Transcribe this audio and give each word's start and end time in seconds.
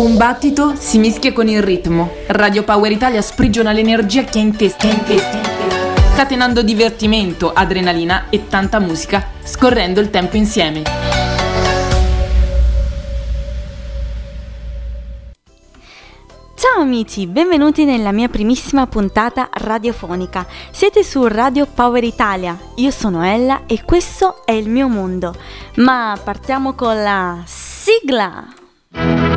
Un 0.00 0.16
battito 0.16 0.76
si 0.76 0.96
mischia 0.96 1.30
con 1.34 1.46
il 1.46 1.62
ritmo. 1.62 2.10
Radio 2.28 2.64
Power 2.64 2.90
Italia 2.90 3.20
sprigiona 3.20 3.70
l'energia 3.70 4.24
che 4.24 4.38
è 4.38 4.40
in 4.40 4.56
testa, 4.56 4.86
in 4.86 5.04
testa, 5.04 5.36
in 5.36 5.42
testa. 5.42 6.14
Catenando 6.16 6.62
divertimento, 6.62 7.52
adrenalina 7.52 8.30
e 8.30 8.46
tanta 8.46 8.78
musica, 8.78 9.26
scorrendo 9.42 10.00
il 10.00 10.08
tempo 10.08 10.36
insieme. 10.36 10.84
Ciao 16.54 16.80
amici, 16.80 17.26
benvenuti 17.26 17.84
nella 17.84 18.10
mia 18.10 18.28
primissima 18.28 18.86
puntata 18.86 19.50
radiofonica. 19.52 20.46
Siete 20.70 21.04
su 21.04 21.26
Radio 21.26 21.66
Power 21.66 22.04
Italia, 22.04 22.58
io 22.76 22.90
sono 22.90 23.22
Ella 23.22 23.64
e 23.66 23.84
questo 23.84 24.46
è 24.46 24.52
il 24.52 24.70
mio 24.70 24.88
mondo. 24.88 25.34
Ma 25.74 26.18
partiamo 26.24 26.72
con 26.72 27.02
la 27.02 27.42
sigla! 27.44 29.29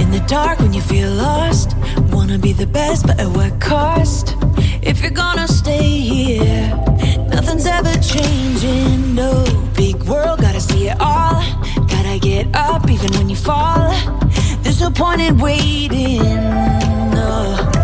In 0.00 0.10
the 0.10 0.18
dark 0.26 0.58
when 0.58 0.72
you 0.72 0.82
feel 0.82 1.12
lost. 1.12 1.76
Wanna 2.10 2.38
be 2.38 2.52
the 2.52 2.66
best, 2.66 3.06
but 3.06 3.20
at 3.20 3.28
what 3.28 3.60
cost? 3.60 4.34
If 4.82 5.02
you're 5.02 5.12
gonna 5.12 5.46
stay 5.46 6.00
here, 6.00 6.74
nothing's 7.28 7.66
ever 7.66 7.94
changing. 8.02 9.14
No 9.14 9.44
big 9.76 10.02
world, 10.02 10.40
gotta 10.40 10.60
see 10.60 10.88
it 10.88 10.96
all. 10.98 11.40
Gotta 11.86 12.18
get 12.18 12.48
up 12.54 12.90
even 12.90 13.12
when 13.12 13.28
you 13.28 13.36
fall. 13.36 13.94
There's 14.80 14.98
no 14.98 15.04
point 15.04 15.20
in 15.20 15.36
waiting. 15.36 16.22
No. 16.22 17.79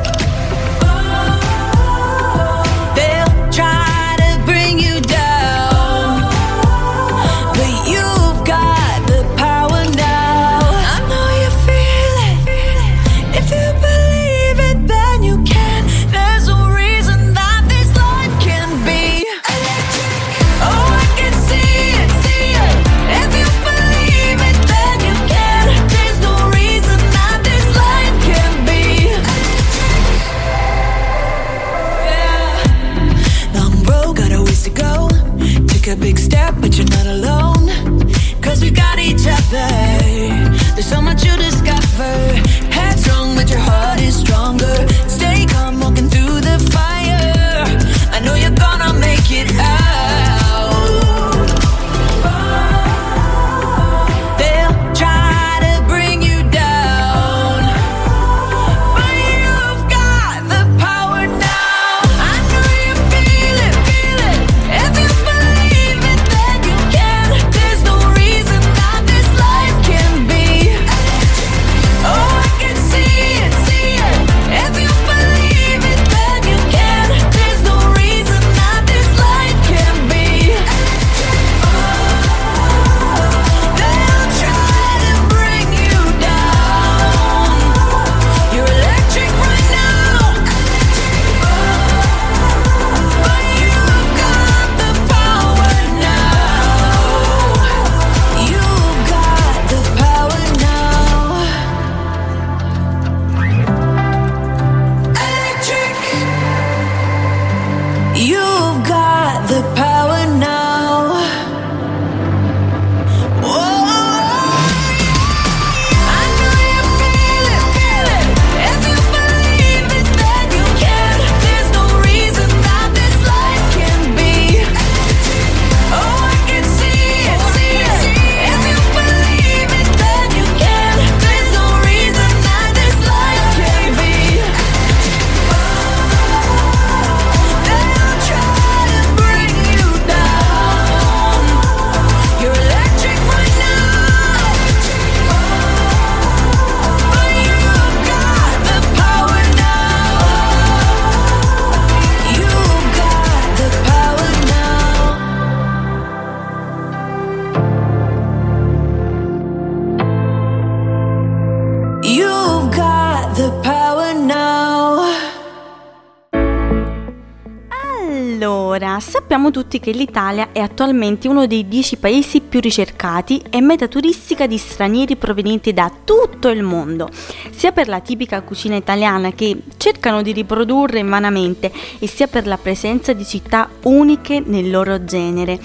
Ma 168.47 169.01
sappiamo 169.01 169.51
tutti 169.51 169.81
che 169.81 169.91
l'Italia 169.91 170.51
è 170.53 170.60
attualmente 170.60 171.27
uno 171.27 171.48
dei 171.48 171.66
dieci 171.66 171.97
paesi 171.97 172.41
più 172.41 172.60
ricercati 172.60 173.43
e 173.51 173.60
meta 173.60 173.89
turistica 173.89 174.47
di 174.47 174.57
stranieri 174.57 175.16
provenienti 175.16 175.72
da 175.72 175.91
tutto 176.04 176.48
il 176.48 176.63
mondo, 176.63 177.10
sia 177.51 177.72
per 177.72 177.89
la 177.89 177.98
tipica 177.98 178.43
cucina 178.43 178.77
italiana 178.77 179.33
che 179.33 179.63
cercano 179.77 180.22
di 180.22 180.33
riprodurre 180.33 181.03
vanamente 181.03 181.72
e 181.98 182.07
sia 182.07 182.28
per 182.28 182.47
la 182.47 182.57
presenza 182.57 183.13
di 183.13 183.25
città 183.25 183.69
uniche 183.83 184.41
nel 184.45 184.71
loro 184.71 185.04
genere, 185.04 185.59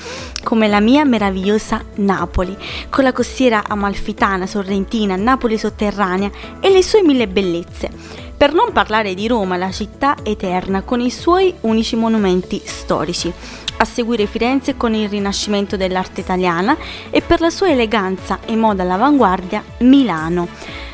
come 0.43 0.67
la 0.67 0.79
mia 0.79 1.05
meravigliosa 1.05 1.83
Napoli, 1.97 2.57
con 2.89 3.03
la 3.03 3.13
costiera 3.13 3.63
amalfitana, 3.67 4.47
sorrentina, 4.47 5.15
Napoli 5.15 5.57
sotterranea 5.57 6.31
e 6.59 6.71
le 6.71 6.81
sue 6.81 7.03
mille 7.03 7.27
bellezze. 7.27 8.29
Per 8.41 8.53
non 8.53 8.71
parlare 8.71 9.13
di 9.13 9.27
Roma, 9.27 9.55
la 9.55 9.69
città 9.69 10.15
eterna, 10.23 10.81
con 10.81 10.99
i 10.99 11.11
suoi 11.11 11.53
unici 11.61 11.95
monumenti 11.95 12.59
storici. 12.65 13.31
A 13.77 13.85
seguire 13.85 14.25
Firenze 14.25 14.75
con 14.75 14.95
il 14.95 15.07
rinascimento 15.07 15.77
dell'arte 15.77 16.21
italiana 16.21 16.75
e 17.11 17.21
per 17.21 17.39
la 17.39 17.51
sua 17.51 17.69
eleganza 17.69 18.39
e 18.43 18.55
moda 18.55 18.81
all'avanguardia 18.81 19.63
Milano. 19.81 20.47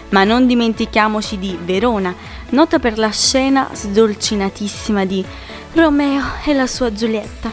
Ma 0.10 0.26
non 0.26 0.46
dimentichiamoci 0.46 1.40
di 1.40 1.58
Verona, 1.64 2.14
nota 2.50 2.80
per 2.80 2.98
la 2.98 3.12
scena 3.12 3.70
sdolcinatissima 3.72 5.06
di 5.06 5.24
Romeo 5.72 6.24
e 6.44 6.54
la 6.54 6.68
sua 6.68 6.92
Giulietta. 6.92 7.50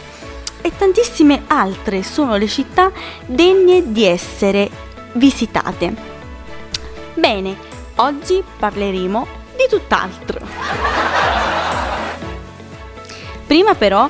E 0.59 0.73
tantissime 0.75 1.43
altre 1.47 2.03
sono 2.03 2.35
le 2.35 2.47
città 2.49 2.91
degne 3.25 3.93
di 3.93 4.03
essere 4.03 4.69
visitate. 5.13 5.95
Bene, 7.13 7.55
oggi 7.95 8.43
parleremo 8.59 9.43
di 9.55 9.67
tutt'altro. 9.69 10.39
Prima 13.47 13.75
però 13.75 14.09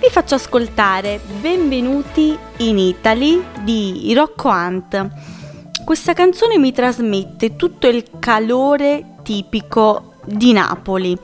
vi 0.00 0.08
faccio 0.10 0.36
ascoltare 0.36 1.20
Benvenuti 1.40 2.36
in 2.58 2.78
Italy 2.78 3.44
di 3.60 4.12
Rocco 4.14 4.48
Hunt. 4.48 5.08
Questa 5.84 6.12
canzone 6.12 6.58
mi 6.58 6.72
trasmette 6.72 7.56
tutto 7.56 7.88
il 7.88 8.04
calore 8.18 9.16
tipico 9.22 10.14
di 10.24 10.52
Napoli. 10.52 11.18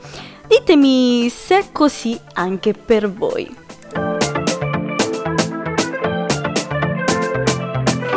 Ditemi 0.47 1.29
se 1.29 1.59
è 1.59 1.71
così 1.71 2.19
anche 2.33 2.73
per 2.73 3.11
voi. 3.11 3.63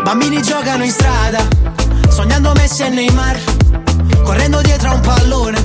Bambini 0.02 0.40
giocano 0.42 0.84
in 0.84 0.90
strada, 0.90 1.46
sognando 2.08 2.52
Messi 2.54 2.82
e 2.82 2.88
Neymar 2.88 3.57
correndo 4.28 4.60
dietro 4.60 4.90
a 4.90 4.92
un 4.92 5.00
pallone, 5.00 5.64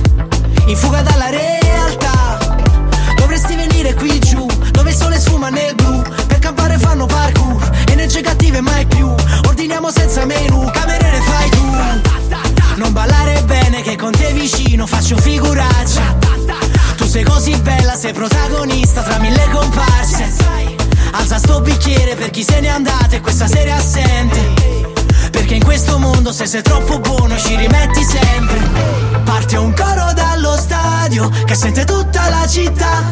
in 0.68 0.76
fuga 0.76 1.02
dalla 1.02 1.28
realtà. 1.28 2.38
Dovresti 3.14 3.54
venire 3.56 3.92
qui 3.92 4.18
giù, 4.18 4.46
dove 4.70 4.88
il 4.88 4.96
sole 4.96 5.20
sfuma 5.20 5.50
nel 5.50 5.74
blu, 5.74 6.02
per 6.26 6.38
campare 6.38 6.78
fanno 6.78 7.04
parkour, 7.04 7.62
energie 7.90 8.22
cattive 8.22 8.62
mai 8.62 8.86
più. 8.86 9.06
Ordiniamo 9.48 9.90
senza 9.90 10.24
menù, 10.24 10.64
cameriere 10.72 11.20
fai 11.20 11.50
tu. 11.50 12.76
Non 12.76 12.94
ballare 12.94 13.42
bene 13.42 13.82
che 13.82 13.96
con 13.96 14.12
te 14.12 14.32
vicino 14.32 14.86
faccio 14.86 15.18
figuraccia. 15.18 16.16
Tu 16.96 17.04
sei 17.04 17.22
così 17.22 17.54
bella, 17.56 17.94
sei 17.94 18.14
protagonista 18.14 19.02
tra 19.02 19.18
mille 19.18 19.46
comparse. 19.52 20.32
Alza 21.12 21.36
sto 21.36 21.60
bicchiere 21.60 22.14
per 22.14 22.30
chi 22.30 22.42
se 22.42 22.60
n'è 22.60 22.68
andato 22.68 23.14
e 23.14 23.20
questa 23.20 23.46
sera 23.46 23.72
è 23.72 23.72
assente. 23.72 24.83
Perché 25.44 25.58
in 25.58 25.64
questo 25.64 25.98
mondo 25.98 26.32
se 26.32 26.46
sei 26.46 26.62
troppo 26.62 26.98
buono 27.00 27.36
ci 27.36 27.54
rimetti 27.54 28.02
sempre. 28.02 28.62
Parte 29.24 29.58
un 29.58 29.74
coro 29.74 30.10
dallo 30.14 30.56
stadio 30.56 31.28
che 31.44 31.54
sente 31.54 31.84
tutta 31.84 32.30
la 32.30 32.46
città. 32.48 33.02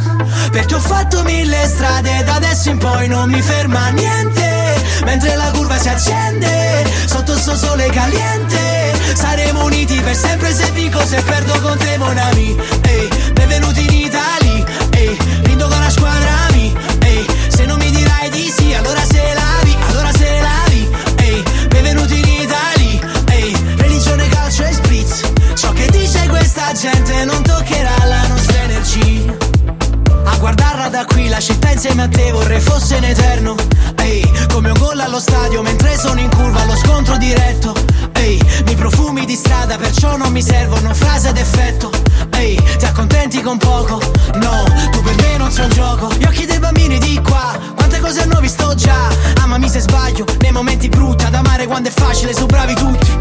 Perché 0.51 0.77
ho 0.77 0.81
fatto 0.81 1.23
mille 1.25 1.67
strade 1.67 2.25
da 2.25 2.37
adesso 2.37 2.71
in 2.71 2.79
poi 2.79 3.07
non 3.07 3.29
mi 3.29 3.43
ferma 3.43 3.91
niente. 3.91 4.83
Mentre 5.05 5.37
la 5.37 5.51
curva 5.51 5.77
si 5.77 5.91
accende 5.91 6.91
sotto 7.05 7.37
sto 7.37 7.55
sole 7.55 7.89
caliente. 7.89 8.95
Saremo 9.13 9.65
uniti 9.65 10.01
per 10.01 10.17
sempre 10.17 10.55
se 10.55 10.71
vinco 10.71 11.05
se 11.05 11.21
perdo 11.21 11.61
con 11.61 11.77
te 11.77 11.99
mon 11.99 12.17
ami. 12.17 12.57
Ehi, 12.81 13.09
benvenuti 13.35 13.85
in 13.85 13.93
questa 26.73 26.89
gente 26.89 27.25
non 27.27 27.43
toccherà 27.43 28.07
la 28.07 28.27
nostra 28.29 28.63
energia. 28.63 29.37
A 30.25 30.37
guardarla 30.39 30.89
da 30.89 31.05
qui 31.05 31.29
la 31.29 31.39
città 31.39 31.71
insieme 31.71 32.05
a 32.05 32.09
te 32.09 32.33
vorrei 32.33 32.61
fosse 32.61 32.97
in 32.97 33.05
eterno. 33.05 33.55
Ehi, 33.97 34.27
come 34.51 34.71
un 34.71 34.79
gol 34.79 34.99
allo 34.99 35.21
stadio 35.21 35.61
mentre 35.61 35.99
sono 35.99 36.19
in 36.19 36.31
curva 36.31 36.63
allo 36.63 36.75
scontro 36.77 37.19
diretto. 37.19 37.75
Ehi, 38.13 38.41
mi 38.65 38.75
profumi 38.75 39.27
di 39.27 39.35
strada 39.35 39.77
perciò 39.77 40.17
non 40.17 40.33
mi 40.33 40.41
servono 40.41 40.95
frasi 40.95 41.29
ad 41.29 41.37
effetto. 41.37 41.91
Ehi, 42.37 42.59
ti 42.79 42.85
accontenti 42.87 43.43
con 43.43 43.59
poco? 43.59 44.01
No, 44.37 44.65
tu 44.93 45.03
per 45.03 45.15
me 45.17 45.37
non 45.37 45.51
sei 45.51 45.65
un 45.65 45.73
gioco. 45.73 46.09
Gli 46.17 46.25
occhi 46.25 46.47
dei 46.47 46.59
bambini 46.59 46.99
di 46.99 47.21
qua 47.21 47.55
Quante 47.77 48.01
cose 48.01 48.23
hanno 48.23 48.41
visto 48.41 48.75
già. 48.75 49.09
Amami 49.43 49.69
se 49.69 49.81
sbaglio 49.81 50.25
Nei 50.41 50.53
momenti 50.53 50.89
brutti 50.89 51.25
ad 51.25 51.35
amare 51.35 51.67
quando 51.67 51.91
è 51.91 51.93
facile 51.93 52.33
Su 52.33 52.47
bravi 52.47 52.75
tutti. 52.75 53.19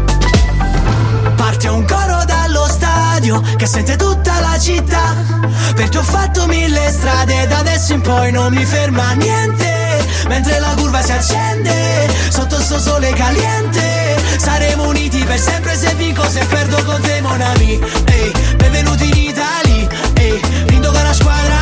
Parte 1.36 1.68
un 1.68 1.84
coro 1.84 2.24
dallo 2.52 2.66
stadio 2.68 3.40
Che 3.56 3.66
sente 3.66 3.96
tutta 3.96 4.38
la 4.40 4.58
città. 4.58 5.14
Perché 5.74 5.98
ho 5.98 6.02
fatto 6.02 6.46
mille 6.46 6.90
strade 6.90 7.46
Da 7.46 7.58
adesso 7.58 7.94
in 7.94 8.00
poi 8.02 8.30
non 8.30 8.52
mi 8.52 8.64
ferma 8.64 9.12
niente. 9.12 10.04
Mentre 10.28 10.60
la 10.60 10.74
curva 10.76 11.02
si 11.02 11.12
accende 11.12 12.10
Sotto 12.28 12.60
sto 12.60 12.78
sole 12.78 13.10
caliente. 13.12 14.20
Saremo 14.36 14.86
uniti 14.86 15.24
per 15.24 15.38
sempre 15.38 15.76
se 15.76 15.94
vinco 15.94 16.28
Se 16.28 16.44
perdo 16.44 16.82
con 16.84 17.00
te 17.00 17.20
mon 17.22 17.40
ami. 17.40 17.80
Ehi, 18.04 18.32
benvenuti 18.56 19.08
in 19.08 19.28
Italia. 19.30 19.88
Ehi, 20.14 20.40
rindo 20.66 20.90
con 20.92 21.02
la 21.02 21.12
squadra 21.12 21.61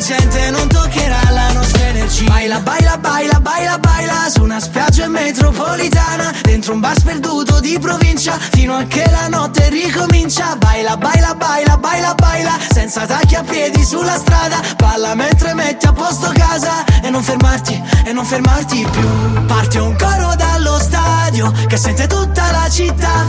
gente 0.00 0.50
non 0.50 0.68
toccherà 0.68 1.20
la 1.30 1.52
nostra 1.52 1.86
energia. 1.86 2.28
Baila, 2.28 2.60
baila, 2.60 2.96
baila, 2.98 3.40
baila, 3.40 3.78
baila 4.04 4.28
Su 4.28 4.42
una 4.42 4.60
spiaggia 4.60 5.08
metropolitana 5.08 6.32
Dentro 6.42 6.74
un 6.74 6.80
bar 6.80 6.96
sperduto 6.98 7.60
di 7.60 7.78
provincia 7.78 8.38
Fino 8.38 8.76
a 8.76 8.84
che 8.84 9.04
la 9.10 9.28
notte 9.28 9.68
ricomincia. 9.70 10.56
Baila, 10.56 10.96
baila, 10.96 11.34
baila, 11.34 11.76
baila, 11.76 12.14
baila 12.14 12.58
Senza 12.70 13.06
tacchi 13.06 13.34
a 13.34 13.42
piedi 13.42 13.84
sulla 13.84 14.16
strada. 14.16 14.60
Balla 14.76 15.14
mentre 15.14 15.54
metti 15.54 15.86
a 15.86 15.92
posto 15.92 16.32
casa 16.34 16.84
E 17.02 17.10
non 17.10 17.22
fermarti, 17.22 17.82
e 18.04 18.12
non 18.12 18.24
fermarti 18.24 18.86
più. 18.90 19.46
Parte 19.46 19.78
un 19.78 19.96
coro 19.96 20.34
dallo 20.36 20.78
stadio 20.78 21.52
Che 21.66 21.76
sente 21.76 22.06
tutta 22.06 22.50
la 22.50 22.68
città. 22.68 23.24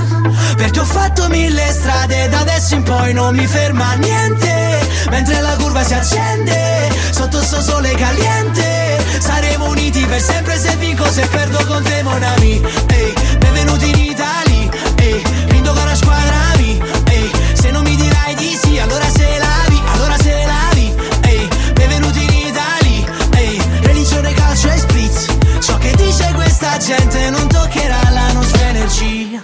Perché 0.57 0.79
ho 0.79 0.85
fatto 0.85 1.27
mille 1.29 1.71
strade 1.71 2.29
Da 2.29 2.39
adesso 2.39 2.75
in 2.75 2.83
poi 2.83 3.13
non 3.13 3.35
mi 3.35 3.47
ferma 3.47 3.93
niente. 3.93 4.79
Mentre 5.09 5.39
la 5.41 5.55
curva 5.55 5.83
si 5.83 5.93
accende 5.93 6.91
Sotto 7.11 7.41
sto 7.41 7.61
sole 7.61 7.93
caliente 7.95 8.94
Saremo 9.19 9.69
uniti 9.69 10.05
per 10.05 10.21
sempre 10.21 10.57
se 10.57 10.75
vinco 10.75 11.05
Se 11.05 11.25
perdo 11.27 11.63
con 11.65 11.83
te 11.83 12.03
mon 12.03 12.21
ami. 12.21 12.61
Ehi, 12.87 13.13
benvenuti 13.39 13.89
in 13.89 13.99
Italia. 14.11 14.69
Ehi, 14.95 15.23
rindo 15.47 15.73
con 15.73 15.85
la 15.85 15.95
squadra 15.95 16.35
ami. 16.53 16.81
Ehi, 17.07 17.31
se 17.53 17.71
non 17.71 17.83
mi 17.83 17.95
dirai 17.95 18.35
di 18.35 18.55
sì 18.55 18.77
Allora 18.79 19.05
se 19.05 19.37
lavi, 19.37 19.81
allora 19.93 20.17
se 20.17 20.45
lavi. 20.45 20.93
Ehi, 21.21 21.47
benvenuti 21.73 22.23
in 22.23 22.47
Italia. 22.47 23.05
Ehi, 23.37 23.61
religione, 23.81 24.33
calcio 24.33 24.69
e 24.69 24.77
spritz. 24.77 25.37
Ciò 25.59 25.77
che 25.77 25.93
dice 25.95 26.31
questa 26.33 26.77
gente 26.77 27.29
non 27.29 27.47
toccherà 27.47 28.09
la 28.11 28.31
nostra 28.33 28.67
energia. 28.67 29.43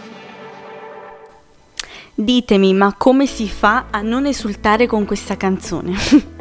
Ditemi, 2.13 2.73
ma 2.73 2.93
come 2.97 3.25
si 3.25 3.49
fa 3.49 3.85
a 3.89 4.01
non 4.01 4.27
esultare 4.27 4.85
con 4.85 5.05
questa 5.05 5.37
canzone? 5.37 6.39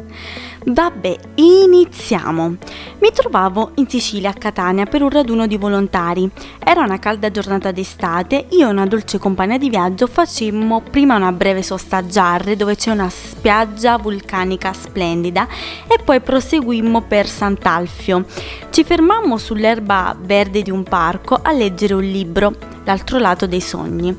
Vabbè, 0.63 1.17
iniziamo. 1.35 2.55
Mi 2.99 3.09
trovavo 3.11 3.71
in 3.75 3.89
Sicilia 3.89 4.29
a 4.29 4.33
Catania 4.33 4.85
per 4.85 5.01
un 5.01 5.09
raduno 5.09 5.47
di 5.47 5.57
volontari. 5.57 6.29
Era 6.63 6.83
una 6.83 6.99
calda 6.99 7.31
giornata 7.31 7.71
d'estate, 7.71 8.45
io 8.51 8.67
e 8.67 8.71
una 8.71 8.85
dolce 8.85 9.17
compagna 9.17 9.57
di 9.57 9.69
viaggio 9.69 10.05
facemmo 10.05 10.81
prima 10.81 11.15
una 11.15 11.31
breve 11.31 11.63
sosta 11.63 11.97
a 11.97 12.05
Giarre 12.05 12.55
dove 12.55 12.75
c'è 12.75 12.91
una 12.91 13.09
spiaggia 13.09 13.97
vulcanica 13.97 14.71
splendida 14.71 15.47
e 15.87 15.99
poi 16.03 16.21
proseguimmo 16.21 17.01
per 17.01 17.27
Sant'Alfio. 17.27 18.25
Ci 18.69 18.83
fermammo 18.83 19.37
sull'erba 19.37 20.15
verde 20.19 20.61
di 20.61 20.69
un 20.69 20.83
parco 20.83 21.39
a 21.41 21.51
leggere 21.51 21.95
un 21.95 22.03
libro. 22.03 22.53
L'altro 22.83 23.19
lato 23.19 23.47
dei 23.47 23.61
sogni. 23.61 24.15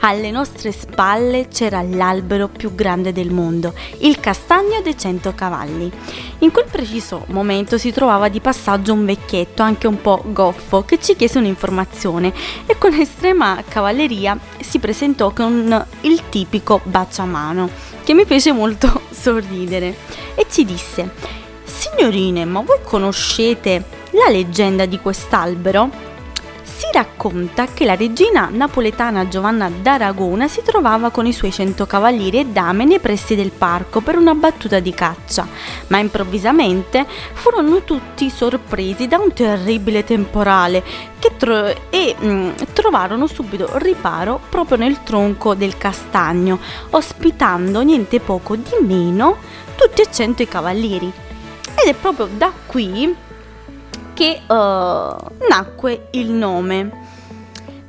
Alle 0.00 0.30
nostre 0.30 0.72
spalle 0.72 1.48
c'era 1.48 1.82
l'albero 1.82 2.48
più 2.48 2.74
grande 2.74 3.12
del 3.12 3.30
mondo, 3.30 3.72
il 3.98 4.18
castagno 4.20 4.80
dei 4.82 4.98
cento 4.98 5.32
cavalli. 5.34 5.90
In 6.38 6.50
quel 6.50 6.66
preciso 6.70 7.24
momento 7.28 7.78
si 7.78 7.92
trovava 7.92 8.28
di 8.28 8.40
passaggio 8.40 8.92
un 8.92 9.04
vecchietto, 9.04 9.62
anche 9.62 9.86
un 9.86 10.00
po' 10.00 10.22
goffo, 10.26 10.84
che 10.84 10.98
ci 11.00 11.14
chiese 11.14 11.38
un'informazione 11.38 12.32
e 12.66 12.76
con 12.78 12.92
estrema 12.94 13.62
cavalleria 13.66 14.36
si 14.60 14.78
presentò 14.78 15.30
con 15.30 15.86
il 16.00 16.22
tipico 16.28 16.80
baciamano, 16.82 17.68
che 18.02 18.14
mi 18.14 18.24
fece 18.24 18.52
molto 18.52 19.02
sorridere 19.10 19.96
e 20.34 20.46
ci 20.50 20.64
disse 20.64 21.10
Signorine, 21.64 22.44
ma 22.44 22.60
voi 22.60 22.78
conoscete 22.82 23.84
la 24.10 24.28
leggenda 24.30 24.86
di 24.86 24.98
quest'albero? 24.98 26.11
Si 26.82 26.88
racconta 26.92 27.66
che 27.66 27.84
la 27.84 27.94
regina 27.94 28.48
napoletana 28.50 29.28
Giovanna 29.28 29.70
d'Aragona 29.70 30.48
si 30.48 30.62
trovava 30.64 31.10
con 31.10 31.26
i 31.26 31.32
suoi 31.32 31.52
cento 31.52 31.86
cavalieri 31.86 32.40
e 32.40 32.46
dame 32.46 32.84
nei 32.84 32.98
pressi 32.98 33.36
del 33.36 33.52
parco 33.52 34.00
per 34.00 34.16
una 34.16 34.34
battuta 34.34 34.80
di 34.80 34.92
caccia, 34.92 35.46
ma 35.86 35.98
improvvisamente 35.98 37.06
furono 37.34 37.84
tutti 37.84 38.28
sorpresi 38.28 39.06
da 39.06 39.18
un 39.18 39.32
terribile 39.32 40.02
temporale 40.02 40.82
tro- 41.36 41.72
e 41.88 42.16
mh, 42.18 42.26
mm, 42.26 42.50
trovarono 42.72 43.28
subito 43.28 43.78
riparo 43.78 44.40
proprio 44.48 44.76
nel 44.76 45.04
tronco 45.04 45.54
del 45.54 45.78
castagno, 45.78 46.58
ospitando 46.90 47.80
niente 47.82 48.18
poco 48.18 48.56
di 48.56 48.74
meno 48.80 49.36
tutti 49.76 50.02
e 50.02 50.08
cento 50.10 50.42
i 50.42 50.48
cavalieri. 50.48 51.12
Ed 51.76 51.88
è 51.88 51.94
proprio 51.94 52.26
da 52.26 52.52
qui 52.66 53.30
che 54.14 54.40
uh, 54.46 54.54
nacque 55.48 56.08
il 56.12 56.30
nome. 56.30 57.00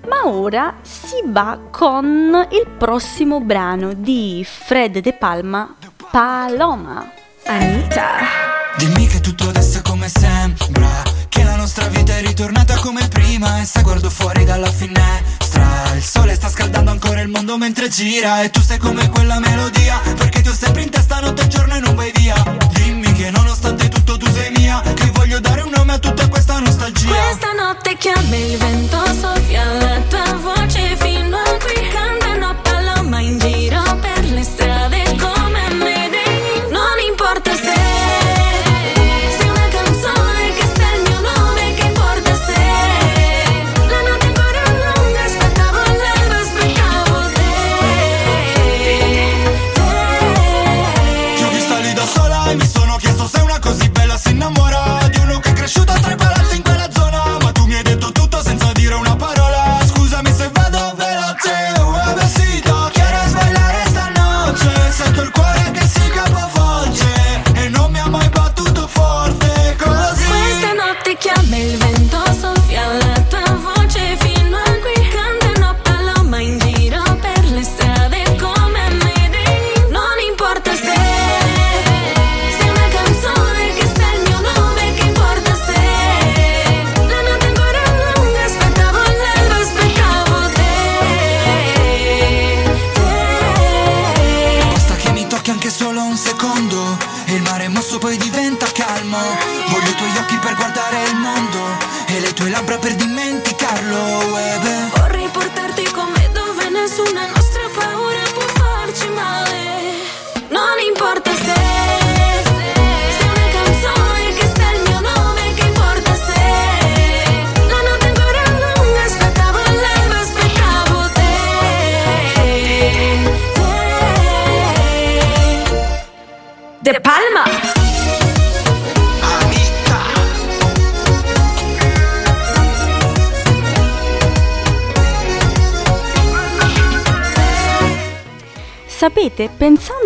Ma 0.08 0.28
ora 0.28 0.76
si 0.82 1.22
va 1.26 1.58
con 1.72 2.48
il 2.52 2.68
prossimo 2.78 3.40
brano 3.40 3.94
di 3.94 4.46
Fred 4.46 5.00
De 5.00 5.14
Palma, 5.14 5.76
Paloma. 6.12 7.10
Anita. 7.46 8.52
Dimmi 8.78 9.08
che 9.08 9.20
tutto 9.20 9.50
adesso 9.50 9.78
è 9.78 9.82
come 9.82 10.10
sembra 10.10 11.04
Che 11.30 11.44
la 11.44 11.56
nostra 11.56 11.88
vita 11.88 12.18
è 12.18 12.22
ritornata 12.22 12.76
come 12.78 13.08
prima 13.08 13.62
E 13.62 13.66
se 13.66 13.84
guardo 13.84 14.10
fuori 14.10 14.46
dalla 14.46 14.72
finestra 14.72 15.94
Il 15.96 16.02
sole 16.02 16.34
sta 16.34 16.50
scaldando 16.50 16.90
ancora 16.90 17.22
il 17.22 17.28
mondo 17.28 17.56
mentre 17.58 17.88
gira 17.88 18.42
E 18.42 18.50
tu 18.50 18.62
sei 18.62 18.80
come 18.80 19.10
quella 19.10 19.40
melodia 19.40 20.00
Perché 20.18 20.42
ti 20.42 20.50
ho 20.50 20.54
sempre 20.54 20.82
in 20.82 20.90
testa 20.90 21.20
notte 21.20 21.44
e 21.44 21.48
giorno 21.48 21.76
e 21.76 21.80
non 21.82 21.96
vai 21.96 22.12
via 22.16 22.36
Dimmi 22.72 23.03
che 23.14 23.32
nonostante 23.32 23.88
tutto 23.90 24.18
tu 24.18 24.28
sei 24.32 24.52
mia 24.52 24.82
Che 24.82 25.12
voglio 25.12 25.40
dare 25.40 25.62
un 25.62 25.72
nome 25.76 25.94
a 25.94 26.00
tutta 26.00 26.28
questa 26.28 26.60
nostalgia. 26.60 27.08
Questa 27.08 27.52
notte 27.54 27.96
che 27.98 28.10
a 28.10 28.22
me 28.30 28.38
il 28.38 28.58
vento 28.58 28.98
soffia 29.20 29.64
La 29.74 30.00
tua 30.10 30.34
voce 30.42 30.96
fino 30.98 31.38
a 31.38 31.43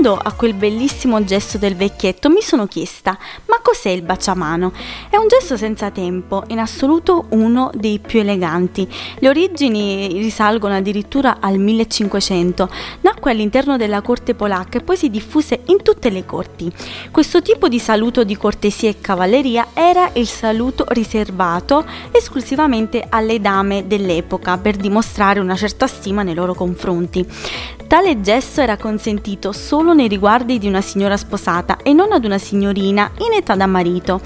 pensando 0.08 0.16
a 0.16 0.32
quel 0.32 0.54
bellissimo 0.54 1.22
gesto 1.24 1.58
del 1.58 1.76
vecchietto, 1.76 2.30
mi 2.30 2.42
sono 2.42 2.68
chiesta: 2.68 3.18
ma 3.48 3.60
cos'è 3.62 3.90
il 3.90 4.04
baciamano? 4.04 4.72
È 5.10 5.18
un 5.18 5.28
gesto 5.28 5.58
senza 5.58 5.92
tempo, 5.92 6.44
in 6.48 6.60
assoluto 6.60 7.26
uno 7.30 7.70
dei 7.74 8.00
più 8.00 8.20
eleganti. 8.22 8.88
Le 9.20 9.28
origini 9.28 10.08
risalgono 10.14 10.76
addirittura 10.76 11.38
al 11.42 11.58
1500. 11.58 12.70
Nacque 13.02 13.32
all'interno 13.32 13.76
della 13.76 14.02
corte 14.02 14.34
polacca 14.34 14.78
e 14.78 14.82
poi 14.82 14.96
si 14.96 15.10
diffuse 15.10 15.62
in 15.66 15.82
tutte 15.82 16.10
le 16.10 16.24
corti. 16.26 16.72
Questo 17.12 17.42
tipo 17.42 17.68
di 17.68 17.80
saluto 17.80 18.24
di 18.24 18.38
cortesia 18.38 18.90
e 18.90 19.02
cavalleria 19.02 19.68
era 19.74 20.12
il 20.14 20.28
saluto 20.28 20.86
riservato 20.90 21.86
esclusivamente 22.12 23.06
alle 23.10 23.42
dame 23.42 23.88
dell'epoca 23.88 24.58
per 24.58 24.78
dimostrare 24.78 25.40
una 25.40 25.56
certa 25.56 25.88
stima 25.88 26.24
nei 26.24 26.36
loro 26.36 26.54
confronti. 26.54 27.26
Tale 27.88 28.20
gesto 28.20 28.60
era 28.60 28.76
consentito 28.76 29.54
solo 29.54 29.94
nei 29.94 30.10
riguardi 30.10 30.58
di 30.58 30.68
una 30.68 30.82
signora 30.82 31.16
sposata 31.16 31.78
e 31.78 31.94
non 31.94 32.12
ad 32.12 32.26
una 32.26 32.38
signorina 32.38 33.10
in 33.20 33.32
età 33.32 33.56
da 33.56 33.66
marito, 33.66 34.20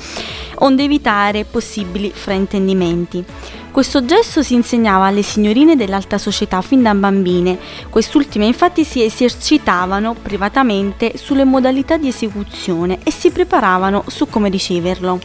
onde 0.56 0.84
evitare 0.84 1.46
possibili 1.46 2.12
fraintendimenti. 2.12 3.24
Questo 3.70 4.03
gesto 4.03 4.41
si 4.41 4.56
insegnava 4.56 5.06
alle 5.06 5.22
signorine 5.22 5.75
dell'alta 5.75 6.18
società 6.18 6.60
fin 6.62 6.82
da 6.82 6.96
bambine, 6.96 7.60
quest'ultime 7.89 8.48
infatti 8.48 8.84
si 8.84 9.03
esercitavano 9.03 10.15
privatamente 10.20 11.13
sulle 11.15 11.46
modalità 11.46 11.98
di 11.98 12.08
esecuzione 12.08 12.98
e 13.03 13.12
si 13.12 13.30
preparavano 13.30 14.06
su 14.08 14.27
come 14.27 14.50
riceverlo. 14.50 15.20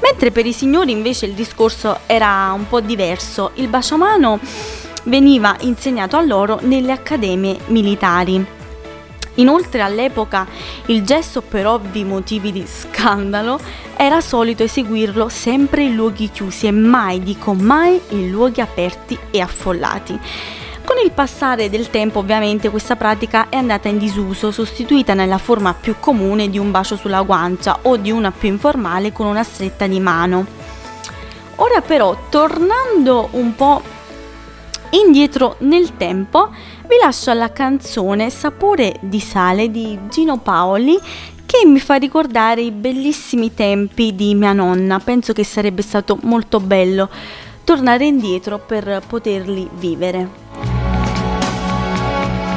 Mentre 0.00 0.30
per 0.30 0.46
i 0.46 0.54
signori 0.54 0.92
invece 0.92 1.26
il 1.26 1.34
discorso 1.34 1.98
era 2.06 2.52
un 2.56 2.66
po' 2.66 2.80
diverso, 2.80 3.50
il 3.56 3.68
baciamano 3.68 4.40
veniva 5.04 5.56
insegnato 5.60 6.16
a 6.16 6.22
loro 6.22 6.58
nelle 6.62 6.92
accademie 6.92 7.58
militari. 7.66 8.60
Inoltre 9.36 9.80
all'epoca 9.80 10.46
il 10.86 11.04
gesto 11.04 11.40
per 11.40 11.66
ovvi 11.66 12.04
motivi 12.04 12.52
di 12.52 12.66
scandalo 12.66 13.58
era 13.96 14.20
solito 14.20 14.62
eseguirlo 14.62 15.28
sempre 15.28 15.84
in 15.84 15.94
luoghi 15.94 16.30
chiusi 16.30 16.66
e 16.66 16.70
mai, 16.70 17.22
dico 17.22 17.54
mai, 17.54 18.00
in 18.10 18.30
luoghi 18.30 18.60
aperti 18.60 19.18
e 19.30 19.40
affollati. 19.40 20.20
Con 20.84 20.96
il 21.02 21.12
passare 21.12 21.70
del 21.70 21.88
tempo 21.90 22.18
ovviamente 22.18 22.68
questa 22.68 22.96
pratica 22.96 23.48
è 23.48 23.56
andata 23.56 23.88
in 23.88 23.98
disuso, 23.98 24.50
sostituita 24.50 25.14
nella 25.14 25.38
forma 25.38 25.72
più 25.72 25.94
comune 25.98 26.50
di 26.50 26.58
un 26.58 26.70
bacio 26.70 26.96
sulla 26.96 27.22
guancia 27.22 27.78
o 27.82 27.96
di 27.96 28.10
una 28.10 28.32
più 28.32 28.48
informale 28.48 29.12
con 29.12 29.26
una 29.26 29.44
stretta 29.44 29.86
di 29.86 30.00
mano. 30.00 30.44
Ora 31.56 31.80
però, 31.80 32.24
tornando 32.28 33.28
un 33.32 33.54
po' 33.54 33.80
indietro 34.92 35.56
nel 35.60 35.96
tempo, 35.96 36.50
vi 36.88 36.96
lascio 37.00 37.30
alla 37.30 37.52
canzone 37.52 38.30
Sapore 38.30 38.96
di 39.00 39.20
sale 39.20 39.70
di 39.70 39.98
Gino 40.08 40.38
Paoli 40.38 40.98
che 41.46 41.66
mi 41.66 41.80
fa 41.80 41.96
ricordare 41.96 42.62
i 42.62 42.70
bellissimi 42.70 43.52
tempi 43.52 44.14
di 44.14 44.34
mia 44.34 44.52
nonna. 44.52 44.98
Penso 44.98 45.32
che 45.32 45.44
sarebbe 45.44 45.82
stato 45.82 46.18
molto 46.22 46.60
bello 46.60 47.08
tornare 47.64 48.06
indietro 48.06 48.58
per 48.58 49.02
poterli 49.06 49.68
vivere. 49.74 50.40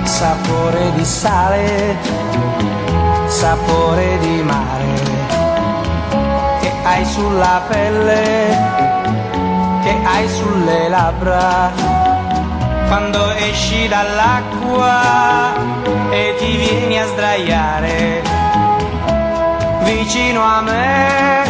Sapore 0.04 0.92
di 0.96 1.04
sale, 1.04 1.98
sapore 3.27 4.18
di 4.20 4.42
mare, 4.44 4.94
che 6.62 6.72
hai 6.84 7.06
sulla 7.06 7.63
pelle, 7.68 8.58
che 9.84 9.98
hai 10.04 10.30
sulle 10.30 10.88
labbra 10.88 11.95
quando 12.88 13.32
esci 13.36 13.88
dall'acqua 13.88 15.54
e 16.12 16.36
ti 16.38 16.56
vieni 16.58 17.00
a 17.00 17.06
sdraiare 17.08 18.36
vicino 19.86 20.42
a 20.44 20.62
me, 20.62 21.44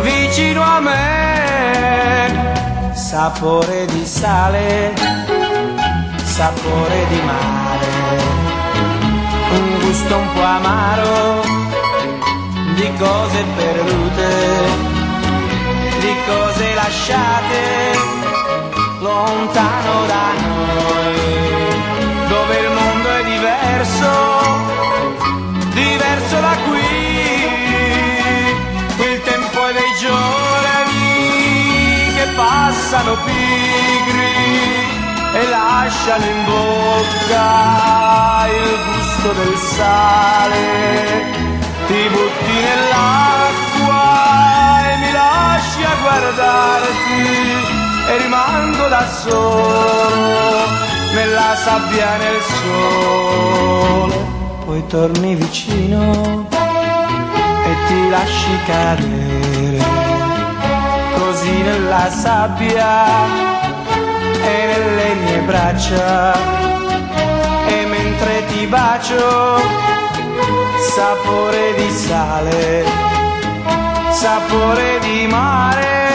vicino 0.00 0.62
a 0.62 0.80
me, 0.80 2.54
sapore 2.94 3.84
di 3.86 4.06
sale, 4.06 4.94
sapore 6.24 7.06
di 7.08 7.20
mare, 7.22 7.86
un 9.50 9.78
gusto 9.80 10.16
un 10.16 10.32
po' 10.32 10.42
amaro 10.42 11.42
di 12.74 12.92
cose 12.98 13.44
perdute, 13.56 14.66
di 16.00 16.14
cose 16.26 16.74
lasciate 16.74 18.17
lontano 19.18 20.06
da 20.06 20.26
noi, 20.46 21.18
dove 22.28 22.54
il 22.64 22.70
mondo 22.78 23.08
è 23.20 23.22
diverso, 23.34 24.10
diverso 25.82 26.36
da 26.46 26.54
qui. 26.66 26.92
Il 29.10 29.18
tempo 29.22 29.58
è 29.66 29.72
dei 29.72 29.92
giorni 30.04 31.10
che 32.16 32.26
passano 32.36 33.12
pigri 33.24 34.36
e 35.40 35.42
lasciano 35.48 36.24
in 36.24 36.40
bocca 36.44 37.48
il 38.58 38.68
gusto 38.86 39.28
del 39.40 39.56
sale. 39.74 40.66
Ti 41.86 42.00
butti 42.14 42.54
nell'acqua 42.68 44.04
e 44.90 44.92
mi 45.02 45.10
lasci 45.12 45.80
a 45.82 45.94
guardarti 46.02 47.77
e 48.08 48.16
rimango 48.16 48.88
da 48.88 49.06
solo 49.06 50.62
nella 51.14 51.54
sabbia 51.54 52.16
nel 52.16 52.40
sole. 52.60 54.16
Poi 54.64 54.86
torni 54.86 55.34
vicino 55.34 56.46
e 57.64 57.76
ti 57.86 58.08
lasci 58.08 58.58
cadere 58.66 59.84
così 61.18 61.62
nella 61.62 62.10
sabbia 62.10 63.06
e 64.42 64.66
nelle 64.70 65.14
mie 65.14 65.38
braccia. 65.40 66.32
E 67.66 67.84
mentre 67.84 68.46
ti 68.46 68.66
bacio, 68.66 69.60
sapore 70.94 71.74
di 71.76 71.90
sale, 71.90 72.84
sapore 74.10 74.98
di 75.00 75.26
mare 75.26 76.07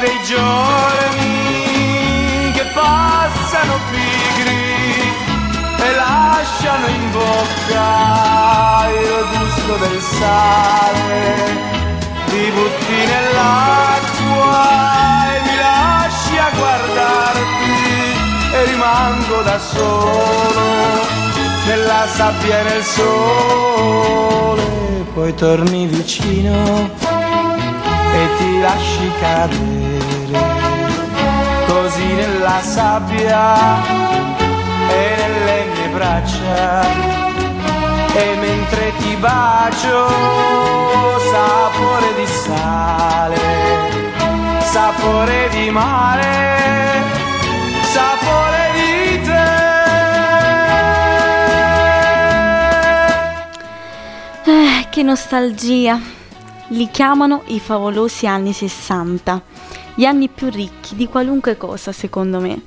dei 0.00 0.18
giorni 0.24 1.70
che 2.52 2.64
passano 2.74 3.78
pigri 3.90 5.12
e 5.78 5.94
lasciano 5.94 6.86
in 6.88 7.10
bocca 7.12 8.88
il 8.90 9.26
gusto 9.38 9.76
del 9.76 10.00
sale. 10.00 11.56
Ti 12.26 12.50
butti 12.50 13.06
nell'acqua 13.06 14.56
e 15.32 15.40
mi 15.46 15.56
lasci 15.56 16.36
a 16.38 16.50
guardarti 16.56 17.76
e 18.52 18.64
rimango 18.64 19.42
da 19.42 19.58
solo 19.58 21.06
nella 21.66 22.06
sabbia 22.12 22.60
e 22.60 22.62
nel 22.64 22.82
sole. 22.82 24.62
Poi 25.14 25.34
torni 25.34 25.86
vicino 25.86 27.07
e 28.20 28.36
ti 28.36 28.60
lasci 28.60 29.10
cadere 29.20 29.98
così 31.66 32.06
nella 32.14 32.60
sabbia 32.60 33.54
e 34.88 35.14
nelle 35.20 35.58
mie 35.72 35.88
braccia. 35.88 36.86
E 38.14 38.34
mentre 38.40 38.92
ti 38.98 39.14
bacio 39.16 40.08
sapore 41.30 42.14
di 42.16 42.26
sale 42.26 43.40
sapore 44.64 45.48
di 45.50 45.70
mare 45.70 47.02
sapore 47.82 48.70
di 48.74 49.20
te. 49.26 49.46
Eh, 54.50 54.86
che 54.88 55.02
nostalgia 55.02 56.17
li 56.68 56.88
chiamano 56.90 57.42
i 57.46 57.60
favolosi 57.60 58.26
anni 58.26 58.52
60, 58.52 59.42
gli 59.94 60.04
anni 60.04 60.28
più 60.28 60.50
ricchi 60.50 60.94
di 60.96 61.08
qualunque 61.08 61.56
cosa 61.56 61.92
secondo 61.92 62.40
me. 62.40 62.60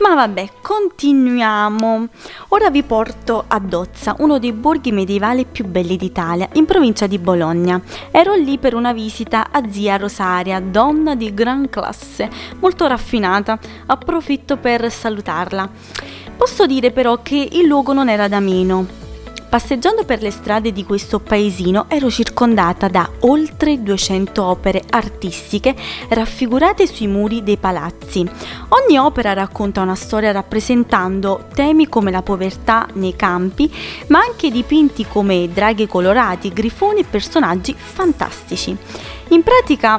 Ma 0.00 0.14
vabbè, 0.14 0.48
continuiamo. 0.62 2.08
Ora 2.48 2.70
vi 2.70 2.82
porto 2.82 3.44
a 3.46 3.58
Dozza, 3.58 4.16
uno 4.20 4.38
dei 4.38 4.54
borghi 4.54 4.92
medievali 4.92 5.44
più 5.44 5.66
belli 5.66 5.98
d'Italia, 5.98 6.48
in 6.54 6.64
provincia 6.64 7.06
di 7.06 7.18
Bologna. 7.18 7.78
Ero 8.10 8.34
lì 8.34 8.56
per 8.56 8.74
una 8.74 8.94
visita 8.94 9.48
a 9.50 9.62
zia 9.70 9.98
Rosaria, 9.98 10.58
donna 10.58 11.14
di 11.14 11.34
gran 11.34 11.68
classe, 11.68 12.30
molto 12.60 12.86
raffinata. 12.86 13.58
Approfitto 13.86 14.56
per 14.56 14.90
salutarla. 14.90 15.68
Posso 16.34 16.64
dire 16.64 16.92
però 16.92 17.20
che 17.20 17.48
il 17.52 17.66
luogo 17.66 17.92
non 17.92 18.08
era 18.08 18.26
da 18.26 18.40
meno. 18.40 18.99
Passeggiando 19.50 20.04
per 20.04 20.22
le 20.22 20.30
strade 20.30 20.70
di 20.70 20.84
questo 20.84 21.18
paesino 21.18 21.86
ero 21.88 22.08
circondata 22.08 22.86
da 22.86 23.10
oltre 23.22 23.82
200 23.82 24.44
opere 24.44 24.80
artistiche 24.88 25.74
raffigurate 26.10 26.86
sui 26.86 27.08
muri 27.08 27.42
dei 27.42 27.56
palazzi. 27.56 28.20
Ogni 28.68 28.96
opera 28.96 29.32
racconta 29.32 29.80
una 29.80 29.96
storia 29.96 30.30
rappresentando 30.30 31.46
temi 31.52 31.88
come 31.88 32.12
la 32.12 32.22
povertà 32.22 32.86
nei 32.92 33.16
campi, 33.16 33.68
ma 34.06 34.20
anche 34.20 34.52
dipinti 34.52 35.04
come 35.08 35.50
draghi 35.52 35.88
colorati, 35.88 36.52
grifoni 36.52 37.00
e 37.00 37.04
personaggi 37.10 37.74
fantastici. 37.76 38.76
In 39.30 39.42
pratica 39.42 39.98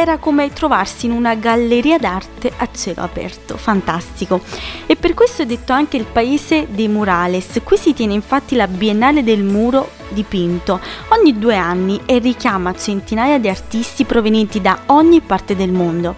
era 0.00 0.18
come 0.18 0.52
trovarsi 0.52 1.06
in 1.06 1.12
una 1.12 1.34
galleria 1.34 1.98
d'arte 1.98 2.52
a 2.56 2.68
cielo 2.72 3.02
aperto, 3.02 3.56
fantastico. 3.56 4.40
E 4.86 4.94
per 4.94 5.12
questo 5.12 5.42
è 5.42 5.46
detto 5.46 5.72
anche 5.72 5.96
il 5.96 6.04
paese 6.04 6.68
dei 6.70 6.86
murales. 6.86 7.60
Qui 7.64 7.76
si 7.76 7.94
tiene 7.94 8.14
infatti 8.14 8.54
la 8.54 8.68
Biennale 8.68 9.24
del 9.24 9.42
Muro 9.42 9.90
dipinto 10.10 10.78
ogni 11.08 11.36
due 11.36 11.56
anni 11.56 12.00
e 12.06 12.18
richiama 12.18 12.76
centinaia 12.76 13.40
di 13.40 13.48
artisti 13.48 14.04
provenienti 14.04 14.60
da 14.60 14.82
ogni 14.86 15.20
parte 15.20 15.56
del 15.56 15.72
mondo. 15.72 16.14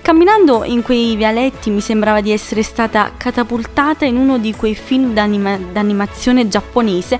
Camminando 0.00 0.62
in 0.62 0.82
quei 0.82 1.16
vialetti 1.16 1.70
mi 1.70 1.80
sembrava 1.80 2.20
di 2.20 2.30
essere 2.30 2.62
stata 2.62 3.14
catapultata 3.16 4.04
in 4.04 4.16
uno 4.16 4.38
di 4.38 4.54
quei 4.54 4.76
film 4.76 5.12
d'anima- 5.12 5.58
d'animazione 5.58 6.46
giapponese 6.46 7.18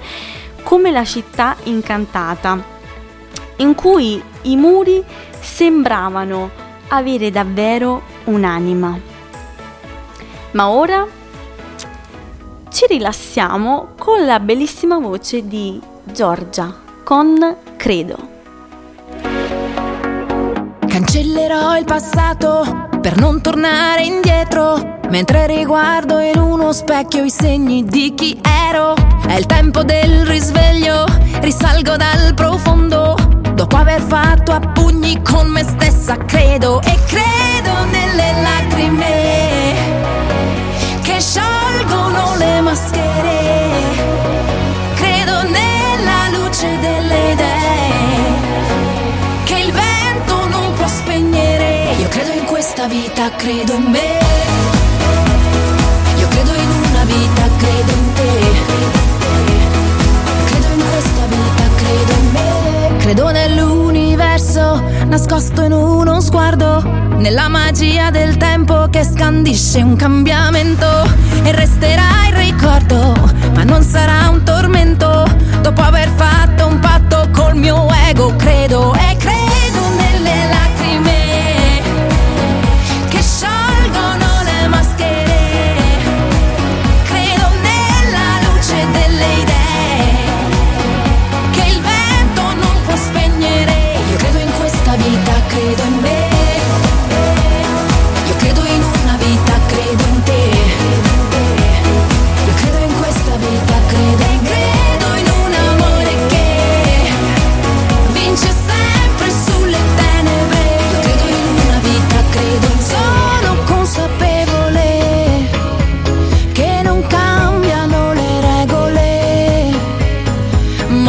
come 0.63 0.93
La 0.93 1.05
città 1.05 1.57
incantata, 1.65 2.63
in 3.57 3.75
cui 3.75 4.31
i 4.43 4.57
muri 4.57 5.03
sembravano 5.41 6.51
avere 6.89 7.31
davvero 7.31 8.03
un'anima. 8.25 8.99
Ma 10.53 10.69
ora 10.69 11.07
ci 12.71 12.87
rilassiamo 12.89 13.95
con 13.99 14.25
la 14.25 14.41
bellissima 14.41 14.99
voce 14.99 15.47
di 15.47 15.81
Giorgia 16.05 16.75
con 17.05 17.57
Credo. 17.77 18.31
Cancellerò 20.87 21.77
il 21.77 21.85
passato 21.85 22.89
per 23.01 23.19
non 23.19 23.41
tornare 23.41 24.05
indietro, 24.05 25.01
mentre 25.09 25.47
riguardo 25.47 26.19
in 26.21 26.39
uno 26.39 26.73
specchio 26.73 27.25
i 27.25 27.31
segni 27.31 27.85
di 27.85 28.15
chi 28.15 28.41
ero. 28.69 28.95
È 29.27 29.35
il 29.35 29.47
tempo 29.47 29.83
del 29.83 30.25
risveglio, 30.27 31.05
risalgo 31.41 31.97
dal 31.97 32.35
profondo, 32.35 33.17
dopo 33.55 33.77
aver 33.77 34.01
fatto 34.01 34.53
a 34.53 34.61
pugni 34.61 35.21
con 35.23 35.49
me 35.49 35.63
stessa 35.63 36.17
credo 36.17 36.81
e 36.83 36.99
credo 37.07 37.85
nelle 37.91 38.41
lacrime 38.41 39.75
che 41.03 41.21
sciolgono 41.21 42.37
le 42.37 42.61
maschere. 42.61 43.71
Credo 44.95 45.43
nella 45.43 46.29
luce 46.33 46.79
delle 46.79 47.33
idee 47.33 48.33
che 49.45 49.59
il 49.59 49.73
vento 49.73 50.49
non 50.49 50.73
può 50.75 50.87
spegnere. 50.87 51.95
Io 51.99 52.09
credo 52.09 52.33
in 52.33 52.45
questa 52.45 52.87
vita, 52.87 53.31
credo 53.37 53.75
in 53.75 53.85
me. 53.85 54.19
Io 56.17 56.29
credo 56.29 56.55
in 56.55 56.71
una 56.89 57.05
vita, 57.05 57.49
credo 57.59 57.93
in 57.93 58.13
te. 58.15 59.12
Credo 63.03 63.33
nell'universo 63.33 64.81
nascosto 65.07 65.63
in 65.63 65.73
uno 65.73 66.21
sguardo. 66.21 66.81
Nella 67.17 67.49
magia 67.49 68.11
del 68.11 68.37
tempo 68.37 68.87
che 68.91 69.03
scandisce 69.03 69.83
un 69.83 69.97
cambiamento. 69.97 70.87
E 71.43 71.51
resterà 71.51 72.29
il 72.29 72.35
ricordo, 72.35 73.13
ma 73.55 73.65
non 73.65 73.83
sarà 73.83 74.29
un 74.29 74.45
tormento. 74.45 75.25
Dopo 75.63 75.81
aver 75.81 76.11
fatto 76.15 76.69
un 76.69 76.79
patto 76.79 77.29
col 77.33 77.57
mio 77.57 77.89
ego, 78.09 78.37
credo 78.37 78.95
e 78.95 79.17
credo 79.17 79.89
nelle 79.97 80.49
lacrime 80.49 81.22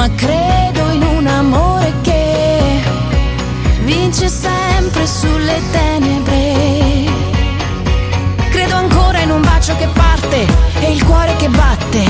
ma 0.04 0.10
credo 0.16 0.92
in 0.92 1.02
un 1.02 1.26
amore 1.28 1.94
che 2.02 2.82
vince 3.84 4.28
sempre 4.28 5.08
sulle 5.08 5.62
tenebre. 5.72 7.10
Credo 8.50 8.76
ancora 8.76 9.20
in 9.20 9.32
un 9.32 9.40
bacio 9.40 9.74
che 9.78 9.88
parte 9.94 10.46
e 10.82 10.92
il 10.92 11.02
cuore 11.06 11.38
che 11.38 11.48
batte. 11.48 12.04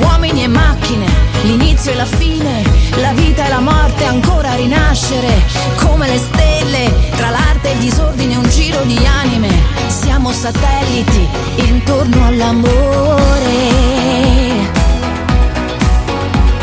Uomini 0.00 0.42
e 0.42 0.48
macchine, 0.48 1.06
l'inizio 1.42 1.92
e 1.92 1.94
la 1.94 2.04
fine, 2.04 2.64
la 2.96 3.12
vita 3.12 3.46
e 3.46 3.48
la 3.48 3.60
morte, 3.60 4.04
ancora 4.04 4.56
rinascere, 4.56 5.44
come 5.76 6.08
le 6.08 6.18
stelle, 6.18 6.92
tra 7.14 7.30
l'arte 7.30 7.68
e 7.68 7.72
il 7.74 7.78
disordine 7.78 8.34
un 8.34 8.48
giro 8.48 8.82
di 8.82 8.98
anime. 9.22 9.50
Siamo 9.86 10.32
satelliti 10.32 11.28
intorno 11.58 12.26
all'amore. 12.26 13.86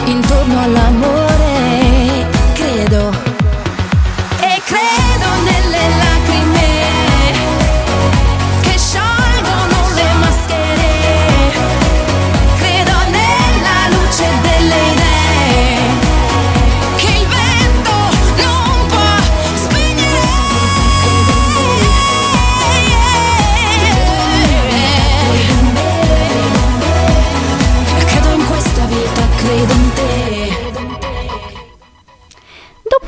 Intorno 0.05 0.59
all'amore, 0.59 1.52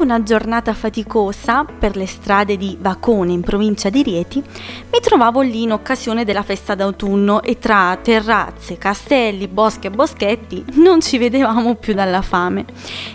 una 0.06 0.22
giornata 0.22 0.74
faticosa 0.76 1.66
per 1.66 1.96
le 1.96 2.06
strade 2.06 2.58
di 2.58 2.78
Vacone 2.80 3.34
in 3.34 3.42
provincia 3.42 3.90
di 3.90 4.04
Rieti, 4.04 4.38
mi 4.40 5.00
trovavo 5.02 5.42
lì 5.42 5.64
in 5.64 5.72
occasione 5.72 6.24
della 6.24 6.44
festa 6.44 6.76
d'autunno 6.76 7.42
e 7.42 7.58
tra 7.58 7.98
terrazze, 8.02 8.78
castelli, 8.78 9.48
boschi 9.48 9.88
e 9.88 9.90
boschetti 9.90 10.64
non 10.74 11.02
ci 11.02 11.18
vedevamo 11.18 11.74
più 11.74 11.96
dalla 11.96 12.22
fame. 12.22 12.66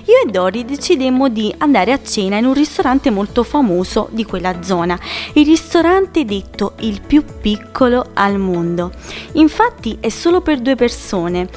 Io 0.06 0.26
e 0.26 0.30
Dori 0.30 0.64
decidemmo 0.64 1.28
di 1.28 1.54
andare 1.58 1.92
a 1.92 2.02
cena 2.02 2.38
in 2.38 2.44
un 2.44 2.54
ristorante 2.54 3.10
molto 3.10 3.44
famoso 3.44 4.08
di 4.10 4.24
quella 4.24 4.60
zona, 4.62 4.98
il 5.34 5.46
ristorante 5.46 6.24
detto 6.24 6.72
il 6.80 7.00
più 7.00 7.24
piccolo 7.40 8.10
al 8.14 8.36
mondo. 8.38 8.90
Infatti 9.32 9.96
è 10.00 10.08
solo 10.08 10.40
per 10.40 10.58
due 10.58 10.74
persone 10.74 11.48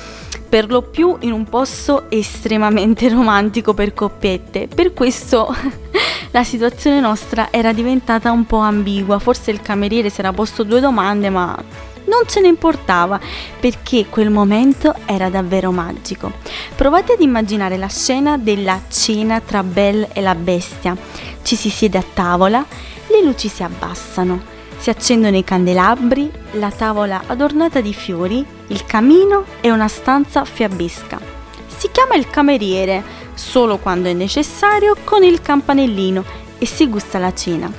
per 0.53 0.69
lo 0.69 0.83
più 0.83 1.17
in 1.21 1.31
un 1.31 1.45
posto 1.45 2.11
estremamente 2.11 3.09
romantico 3.09 3.73
per 3.73 3.95
coppiette. 3.95 4.67
Per 4.67 4.93
questo 4.93 5.51
la 6.29 6.43
situazione 6.43 6.99
nostra 6.99 7.47
era 7.49 7.73
diventata 7.73 8.31
un 8.31 8.45
po' 8.45 8.59
ambigua. 8.59 9.17
Forse 9.17 9.49
il 9.49 9.61
cameriere 9.61 10.11
si 10.11 10.19
era 10.19 10.31
posto 10.31 10.61
due 10.61 10.79
domande, 10.79 11.31
ma 11.31 11.57
non 12.03 12.27
ce 12.27 12.39
ne 12.39 12.49
importava 12.49 13.19
perché 13.59 14.05
quel 14.09 14.29
momento 14.29 14.93
era 15.07 15.27
davvero 15.29 15.71
magico. 15.71 16.31
Provate 16.75 17.13
ad 17.13 17.21
immaginare 17.21 17.75
la 17.77 17.89
scena 17.89 18.37
della 18.37 18.79
cena 18.89 19.39
tra 19.39 19.63
Belle 19.63 20.09
e 20.13 20.21
la 20.21 20.35
bestia. 20.35 20.95
Ci 21.41 21.55
si 21.55 21.71
siede 21.71 21.97
a 21.97 22.05
tavola, 22.13 22.63
le 23.07 23.23
luci 23.23 23.47
si 23.47 23.63
abbassano. 23.63 24.52
Si 24.83 24.89
accendono 24.89 25.37
i 25.37 25.45
candelabri, 25.45 26.29
la 26.55 26.69
tavola 26.69 27.23
adornata 27.27 27.79
di 27.79 27.93
fiori, 27.93 28.45
il 28.67 28.85
camino 28.85 29.45
e 29.61 29.71
una 29.71 29.87
stanza 29.87 30.43
fiabesca. 30.43 31.21
Si 31.67 31.89
chiama 31.89 32.15
il 32.15 32.29
cameriere 32.29 33.01
solo 33.33 33.77
quando 33.77 34.09
è 34.09 34.13
necessario 34.13 34.97
con 35.05 35.23
il 35.23 35.41
campanellino 35.41 36.25
e 36.57 36.65
si 36.65 36.89
gusta 36.89 37.17
la 37.17 37.33
cena. 37.33 37.71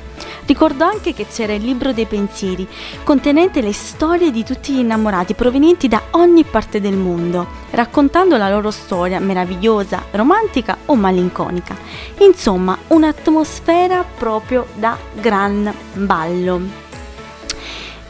Ricordo 0.46 0.84
anche 0.84 1.12
che 1.12 1.26
c'era 1.26 1.52
il 1.52 1.62
libro 1.62 1.92
dei 1.92 2.06
pensieri, 2.06 2.66
contenente 3.02 3.60
le 3.60 3.74
storie 3.74 4.30
di 4.30 4.42
tutti 4.42 4.72
gli 4.72 4.78
innamorati 4.78 5.34
provenienti 5.34 5.88
da 5.88 6.04
ogni 6.12 6.44
parte 6.44 6.80
del 6.80 6.96
mondo, 6.96 7.46
raccontando 7.72 8.38
la 8.38 8.48
loro 8.48 8.70
storia 8.70 9.20
meravigliosa, 9.20 10.04
romantica 10.12 10.78
o 10.86 10.94
malinconica. 10.94 11.76
Insomma, 12.20 12.78
un'atmosfera 12.86 14.02
proprio 14.16 14.68
da 14.74 14.96
gran 15.12 15.70
ballo. 15.92 16.84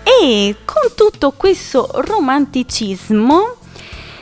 E 0.04 0.56
con 0.64 0.90
tutto 0.94 1.32
questo 1.32 1.88
romanticismo 1.92 3.56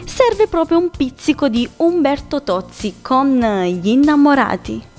serve 0.05 0.47
proprio 0.47 0.79
un 0.79 0.91
pizzico 0.91 1.49
di 1.49 1.69
Umberto 1.77 2.43
Tozzi 2.43 2.95
con 3.03 3.39
gli 3.39 3.89
innamorati. 3.89 4.91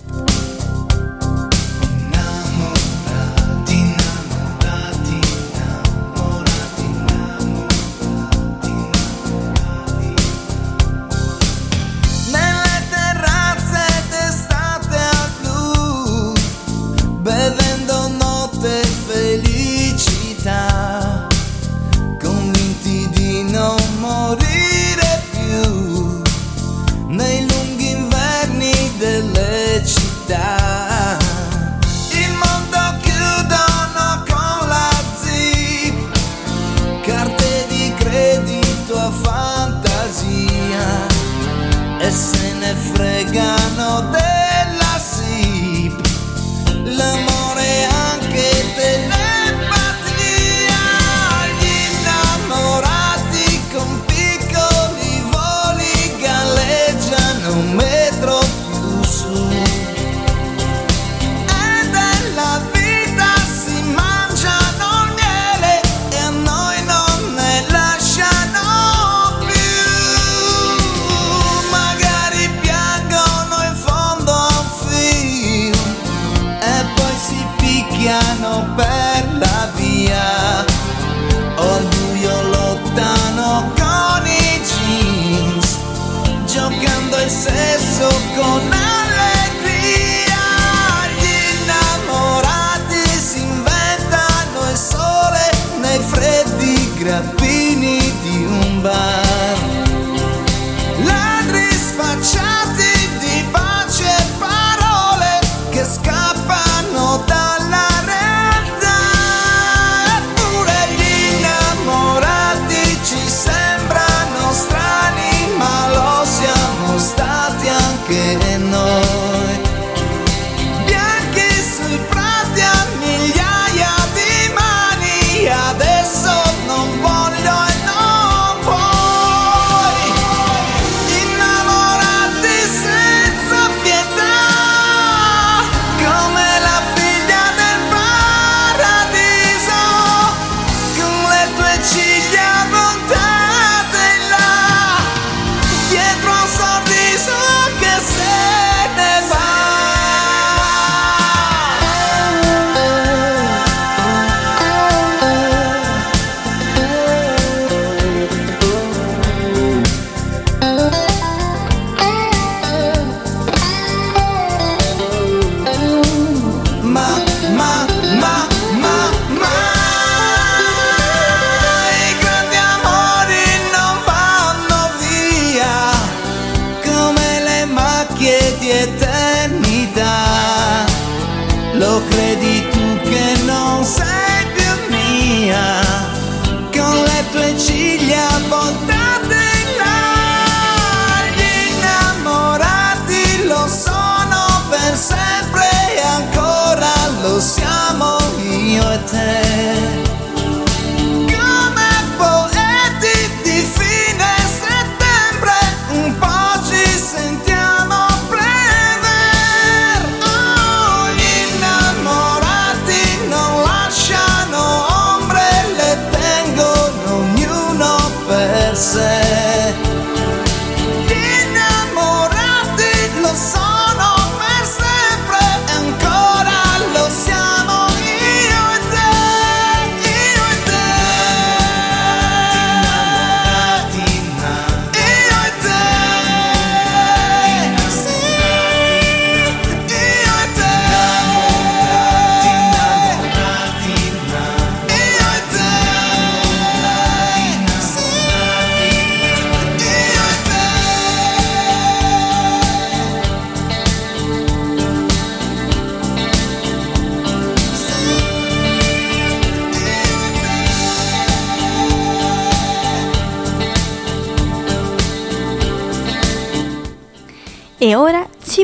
Siamo 197.43 198.17
io 198.39 198.89
e 198.89 199.03
te. 199.03 200.02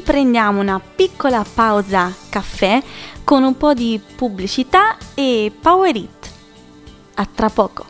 Prendiamo 0.09 0.59
una 0.59 0.79
piccola 0.79 1.45
pausa 1.53 2.11
caffè 2.29 2.81
con 3.23 3.43
un 3.43 3.55
po' 3.55 3.75
di 3.75 4.01
pubblicità 4.15 4.97
e 5.13 5.51
Power 5.61 5.95
It. 5.95 6.29
A 7.13 7.27
tra 7.31 7.51
poco. 7.51 7.85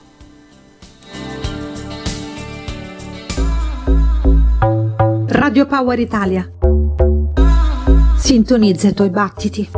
Radio 5.28 5.66
Power 5.66 5.98
Italia. 5.98 6.52
Sintonizza 8.18 8.90
i 8.90 8.94
tuoi 8.94 9.10
battiti. 9.10 9.70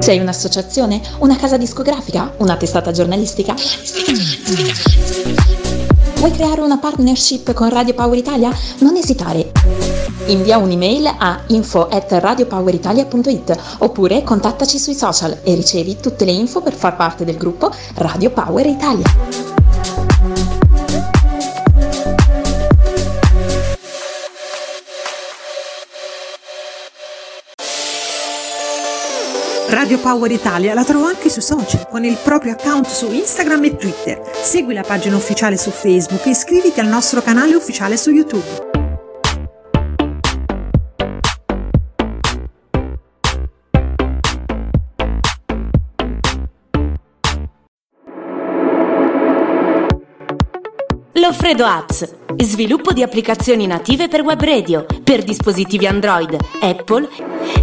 Sei 0.00 0.18
un'associazione? 0.18 1.00
Una 1.18 1.36
casa 1.36 1.56
discografica? 1.56 2.34
Una 2.38 2.56
testata 2.56 2.90
giornalistica? 2.90 3.54
Vuoi 6.22 6.34
creare 6.34 6.60
una 6.60 6.78
partnership 6.78 7.52
con 7.52 7.68
Radio 7.68 7.94
Power 7.94 8.16
Italia? 8.16 8.54
Non 8.78 8.94
esitare. 8.94 9.50
Invia 10.26 10.56
un'email 10.56 11.16
a 11.18 11.40
info 11.48 11.88
at 11.88 12.12
radiopoweritalia.it 12.12 13.58
oppure 13.78 14.22
contattaci 14.22 14.78
sui 14.78 14.94
social 14.94 15.40
e 15.42 15.56
ricevi 15.56 15.96
tutte 16.00 16.24
le 16.24 16.30
info 16.30 16.60
per 16.60 16.74
far 16.74 16.94
parte 16.94 17.24
del 17.24 17.36
gruppo 17.36 17.72
Radio 17.96 18.30
Power 18.30 18.66
Italia. 18.66 19.41
Radio 29.72 29.98
Power 29.98 30.30
Italia 30.30 30.74
la 30.74 30.84
trovo 30.84 31.06
anche 31.06 31.30
su 31.30 31.40
social 31.40 31.88
con 31.88 32.04
il 32.04 32.18
proprio 32.22 32.52
account 32.52 32.86
su 32.88 33.10
Instagram 33.10 33.64
e 33.64 33.76
Twitter. 33.76 34.20
Segui 34.42 34.74
la 34.74 34.82
pagina 34.82 35.16
ufficiale 35.16 35.56
su 35.56 35.70
Facebook 35.70 36.26
e 36.26 36.30
iscriviti 36.30 36.78
al 36.78 36.88
nostro 36.88 37.22
canale 37.22 37.54
ufficiale 37.54 37.96
su 37.96 38.10
YouTube. 38.10 38.81
Loffredo 51.22 51.64
Apps, 51.64 52.16
sviluppo 52.36 52.92
di 52.92 53.04
applicazioni 53.04 53.68
native 53.68 54.08
per 54.08 54.22
web 54.22 54.42
radio, 54.42 54.84
per 55.04 55.22
dispositivi 55.22 55.86
Android, 55.86 56.36
Apple. 56.60 57.08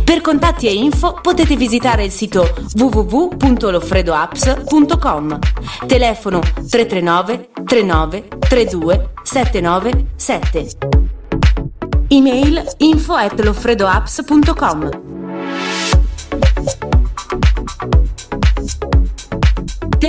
Per 0.01 0.21
contatti 0.21 0.67
e 0.67 0.73
info 0.73 1.19
potete 1.21 1.57
visitare 1.57 2.05
il 2.05 2.11
sito 2.11 2.47
www.loffredoapps.com. 2.73 5.39
Telefono 5.87 6.39
339 6.39 7.49
39 7.65 8.27
32 8.39 9.09
797. 9.23 10.69
Email 12.07 12.63
info 12.77 13.13
at 13.13 13.37
loffredoapps.com. 13.37 15.08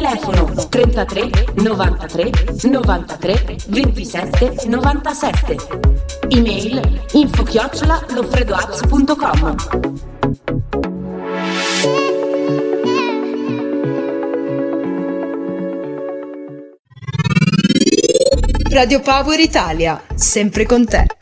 Telefono 0.00 0.50
33 0.70 1.30
93 1.56 2.30
93 2.62 3.56
27 3.66 4.66
97. 4.66 5.56
Email 6.28 7.02
info 7.12 7.42
chiocciola 7.42 8.06
loffredoapps.com. 8.08 9.56
Radio 18.70 19.00
Power 19.00 19.38
Italia, 19.38 20.00
sempre 20.14 20.64
con 20.64 20.86
te. 20.86 21.19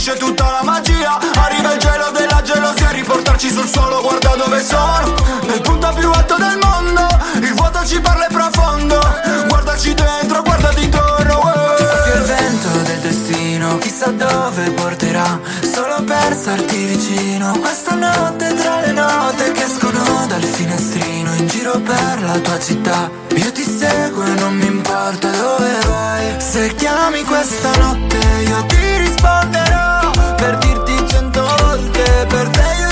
Finisce 0.00 0.16
tutta 0.16 0.50
la 0.50 0.62
magia. 0.62 1.18
Arriva 1.34 1.74
il 1.74 1.78
gelo 1.78 2.10
della 2.10 2.40
gelosia 2.42 2.90
Riportarci 2.90 3.50
sul 3.50 3.68
suolo 3.68 4.00
guarda 4.00 4.34
dove 4.34 4.62
sono. 4.62 5.14
Nel 5.42 5.60
punto 5.60 5.92
più 5.94 6.10
alto 6.10 6.36
del 6.36 6.58
mondo 6.62 7.06
Il 7.34 7.52
vuoto 7.54 7.84
ci 7.84 8.00
parla 8.00 8.26
è 8.26 8.32
profondo. 8.32 8.98
Guardaci 9.48 9.92
dentro, 9.94 10.42
guardati 10.42 10.84
intorno 10.84 11.40
Soffia 11.76 12.14
il 12.14 12.22
vento 12.22 12.68
del 12.68 12.98
destino 13.00 13.78
Chissà 13.78 14.10
dove 14.10 14.70
porterà. 14.70 15.38
Solo 15.60 16.02
per 16.04 16.34
starti 16.34 16.76
vicino 16.76 17.58
Questa 17.58 17.94
notte 17.94 18.54
tra 18.54 18.80
le 18.80 18.92
note 18.92 19.52
Che 19.52 19.64
escono 19.64 20.26
dal 20.26 20.42
finestrino 20.42 21.34
In 21.34 21.46
giro 21.46 21.78
per 21.78 22.22
la 22.22 22.38
tua 22.38 22.58
città. 22.58 23.10
Io 23.34 23.52
ti 23.52 23.64
seguo 23.64 24.24
e 24.24 24.34
non 24.34 24.56
mi 24.56 24.66
importa 24.66 25.28
dove 25.28 25.78
vai 25.86 26.19
Se 26.50 26.74
chiami 26.74 27.22
questa 27.22 27.70
notte 27.76 28.18
Io 28.48 28.66
ti 28.66 28.96
risponderò 28.98 30.10
Per 30.34 30.58
dirti 30.58 31.08
cento 31.08 31.46
volte 31.60 32.26
Per 32.28 32.48
te 32.48 32.76
io 32.80 32.89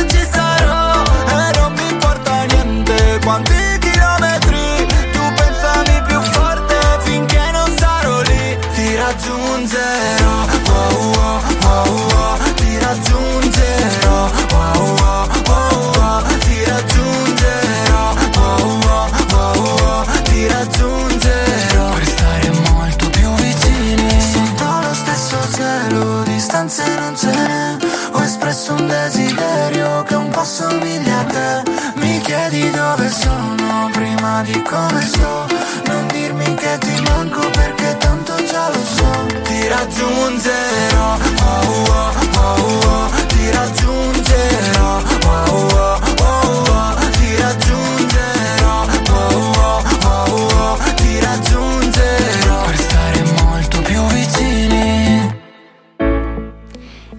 come 34.69 35.01
sto 35.01 35.47
Non 35.87 36.07
dirmi 36.09 36.55
che 36.55 36.77
ti 36.81 37.01
manco 37.03 37.41
Perché 37.51 37.97
tanto 37.99 38.35
già 38.45 38.69
lo 38.69 38.85
so. 38.85 39.27
Ti 39.45 39.67
raggiungerò 39.67 41.17
oh, 41.43 41.85
oh, 41.89 42.13
oh, 42.37 42.87
oh, 42.87 43.11
Ti 43.29 43.51
raggiungerò 43.51 44.97
oh, 44.97 45.41
oh, 45.57 46.01
oh, 46.21 46.65
oh, 46.69 46.95
Ti 47.19 47.37
raggiungerò 47.41 48.85
oh, 49.11 49.53
oh, 49.57 49.83
oh, 50.05 50.79
Ti 50.97 51.21
raggiungerò. 51.21 52.65
Per 52.67 52.77
stare 52.79 53.23
molto 53.43 53.81
più 53.83 54.03
vicini. 54.09 55.35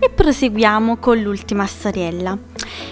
E 0.01 0.09
proseguiamo 0.09 0.97
con 0.97 1.17
l'ultima 1.17 1.65
storiella. 1.65 2.37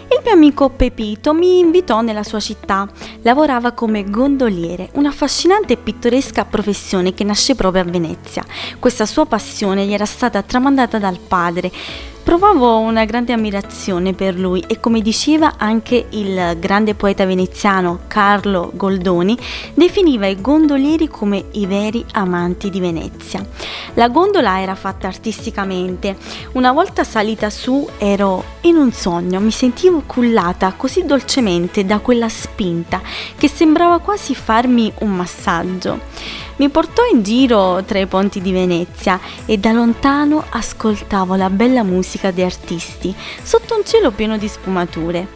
Il 0.09 0.21
mio 0.23 0.33
amico 0.33 0.69
Pepito 0.69 1.33
mi 1.33 1.59
invitò 1.59 2.01
nella 2.01 2.23
sua 2.23 2.39
città. 2.39 2.87
Lavorava 3.27 3.73
come 3.73 4.09
gondoliere, 4.09 4.87
un'affascinante 4.93 5.73
e 5.73 5.77
pittoresca 5.77 6.45
professione 6.45 7.13
che 7.13 7.25
nasce 7.25 7.55
proprio 7.55 7.81
a 7.81 7.85
Venezia. 7.85 8.41
Questa 8.79 9.05
sua 9.05 9.25
passione 9.25 9.85
gli 9.85 9.91
era 9.91 10.05
stata 10.05 10.41
tramandata 10.41 10.97
dal 10.97 11.19
padre. 11.19 11.69
Provavo 12.27 12.79
una 12.79 13.05
grande 13.05 13.31
ammirazione 13.31 14.11
per 14.11 14.37
lui 14.37 14.61
e 14.67 14.81
come 14.81 14.99
diceva 14.99 15.53
anche 15.55 16.07
il 16.09 16.57
grande 16.59 16.93
poeta 16.93 17.25
veneziano 17.25 17.99
Carlo 18.07 18.69
Goldoni, 18.73 19.37
definiva 19.73 20.27
i 20.27 20.41
gondolieri 20.41 21.07
come 21.07 21.45
i 21.51 21.65
veri 21.65 22.03
amanti 22.11 22.69
di 22.69 22.81
Venezia. 22.81 23.47
La 23.93 24.09
gondola 24.09 24.59
era 24.59 24.75
fatta 24.75 25.07
artisticamente. 25.07 26.17
Una 26.51 26.73
volta 26.73 27.05
salita 27.05 27.49
su 27.49 27.87
ero 27.97 28.43
in 28.61 28.75
un 28.75 28.91
sogno, 28.91 29.39
mi 29.39 29.51
sentivo 29.51 30.03
cullata 30.05 30.73
così 30.75 31.05
dolcemente 31.05 31.85
da 31.85 31.99
quella 31.99 32.27
spinta 32.27 33.01
che 33.37 33.47
sembrava 33.47 33.99
quasi 33.99 34.35
farmi 34.35 34.91
un 34.99 35.15
massaggio. 35.15 36.45
Mi 36.57 36.69
portò 36.69 37.03
in 37.11 37.21
giro 37.21 37.83
tra 37.85 37.99
i 37.99 38.07
ponti 38.07 38.41
di 38.41 38.51
Venezia 38.51 39.19
e 39.45 39.59
da 39.59 39.71
lontano 39.73 40.43
ascoltavo 40.49 41.35
la 41.35 41.51
bella 41.51 41.83
musica 41.83 42.31
di 42.31 42.41
artisti 42.41 43.13
sotto 43.43 43.75
un 43.75 43.85
cielo 43.85 44.09
pieno 44.09 44.39
di 44.39 44.47
sfumature. 44.47 45.27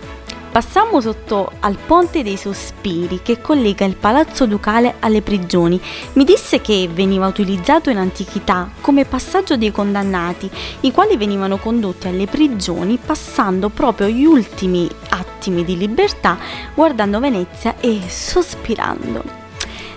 Passammo 0.51 0.99
sotto 0.99 1.51
al 1.59 1.78
Ponte 1.78 2.24
dei 2.24 2.38
Sospiri 2.38 3.22
che 3.22 3.39
collega 3.39 3.86
il 3.86 3.95
Palazzo 3.97 4.47
Ducale 4.47 4.95
alle 4.99 5.22
prigioni. 5.22 5.80
Mi 6.13 6.24
disse 6.24 6.59
che 6.59 6.89
veniva 6.91 7.28
utilizzato 7.28 7.91
in 7.91 7.97
antichità 7.97 8.72
come 8.82 9.05
passaggio 9.05 9.55
dei 9.57 9.72
condannati, 9.72 10.49
i 10.82 10.91
quali 10.91 11.17
venivano 11.17 11.57
condotti 11.57 12.07
alle 12.07 12.26
prigioni 12.26 12.97
passando 12.97 13.69
proprio 13.69 14.07
gli 14.07 14.26
ultimi 14.26 14.89
attimi 15.09 15.63
di 15.63 15.78
libertà 15.78 16.38
guardando 16.74 17.19
Venezia 17.19 17.76
e 17.80 18.01
sospirando. 18.07 19.41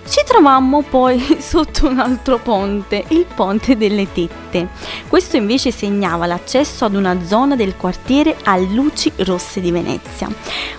Ci 0.06 0.22
trovammo 0.26 0.82
poi 0.82 1.18
sotto 1.40 1.88
un 1.88 1.98
altro 1.98 2.38
ponte, 2.38 3.04
il 3.08 3.24
ponte 3.34 3.74
delle 3.74 4.06
Tette. 4.12 4.68
Questo 5.08 5.36
invece 5.36 5.70
segnava 5.70 6.26
l'accesso 6.26 6.84
ad 6.84 6.94
una 6.94 7.24
zona 7.24 7.56
del 7.56 7.74
quartiere 7.74 8.36
a 8.44 8.56
luci 8.58 9.10
rosse 9.16 9.62
di 9.62 9.70
Venezia. 9.70 10.28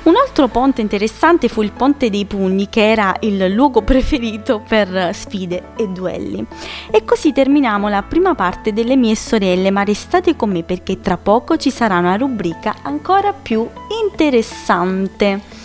Un 0.03 0.13
altro 0.15 0.47
ponte 0.47 0.81
interessante 0.81 1.47
fu 1.47 1.63
il 1.63 1.71
ponte 1.71 2.11
dei 2.11 2.25
Pugni, 2.25 2.69
che 2.69 2.91
era 2.91 3.15
il 3.21 3.47
luogo 3.47 3.81
preferito 3.83 4.61
per 4.65 5.09
sfide 5.15 5.69
e 5.75 5.87
duelli. 5.87 6.45
E 6.91 7.03
così 7.03 7.33
terminiamo 7.33 7.89
la 7.89 8.03
prima 8.03 8.35
parte 8.35 8.73
delle 8.73 8.95
mie 8.95 9.15
sorelle, 9.15 9.71
ma 9.71 9.83
restate 9.83 10.35
con 10.35 10.51
me 10.51 10.61
perché 10.61 11.01
tra 11.01 11.17
poco 11.17 11.57
ci 11.57 11.71
sarà 11.71 11.97
una 11.97 12.15
rubrica 12.15 12.75
ancora 12.83 13.33
più 13.33 13.67
interessante. 14.03 15.64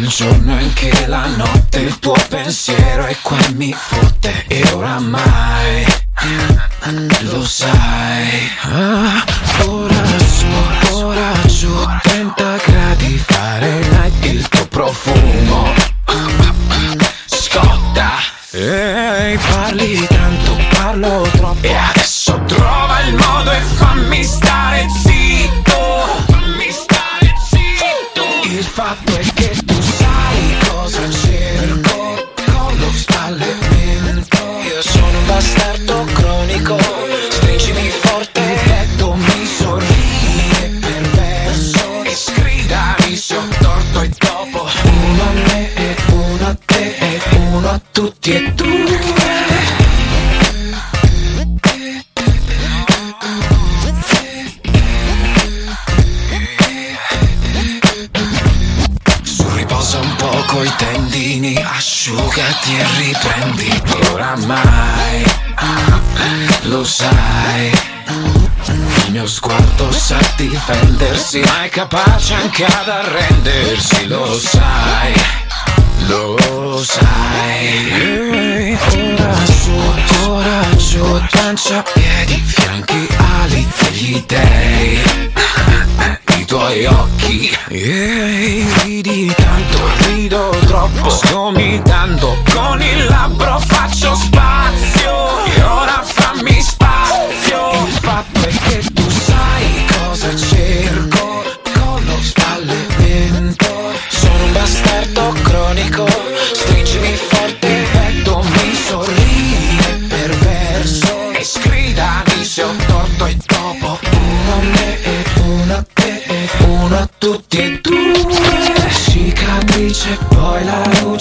il 0.00 0.08
giorno 0.08 0.58
e 0.58 0.62
anche 0.62 1.06
la 1.06 1.26
notte 1.26 1.80
il 1.80 1.98
tuo 1.98 2.14
pensiero 2.28 3.04
è 3.04 3.16
qua 3.20 3.36
mi 3.54 3.72
fotte 3.72 4.44
e 4.48 4.62
oramai 4.72 5.84
lo 7.20 7.44
sai. 7.44 8.50
Ah, 8.62 9.24
ora 9.66 9.89
capace 71.80 72.34
anche 72.34 72.64
ad 72.66 72.88
arrendersi 72.88 74.06
Lo 74.06 74.38
sai 74.38 75.14
Lo 76.08 76.82
sai. 76.84 78.76
Ora 80.26 80.60
giù 80.76 81.22
Pancia, 81.30 81.82
piedi, 81.82 82.42
fianchi, 82.44 83.08
ali 83.42 83.66
degli 83.80 84.22
dei 84.26 85.00
i 86.38 86.44
tuoi 86.44 86.84
occhi. 86.86 87.56
Ehi, 87.68 88.66
ridi 88.82 89.32
tanto, 89.34 89.78
rido 90.06 90.56
troppo 90.66 91.08
Sgomitando 91.08 92.42
con 92.52 92.82
il 92.82 93.06
labbro 93.06 93.58
faccio 93.58 94.14
spazio 94.14 94.59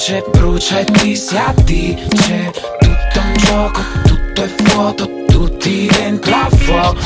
luce 0.09 0.23
brucia 0.31 0.79
e 0.79 0.85
ti 0.85 1.15
si 1.15 1.37
addice. 1.37 2.51
Tutto 2.79 3.19
un 3.19 3.33
gioco, 3.37 3.81
tutto 4.03 4.43
è 4.43 4.49
vuoto, 4.63 5.25
tutti 5.27 5.87
dentro 5.87 6.33
a 6.33 6.49
fuoco. 6.49 6.97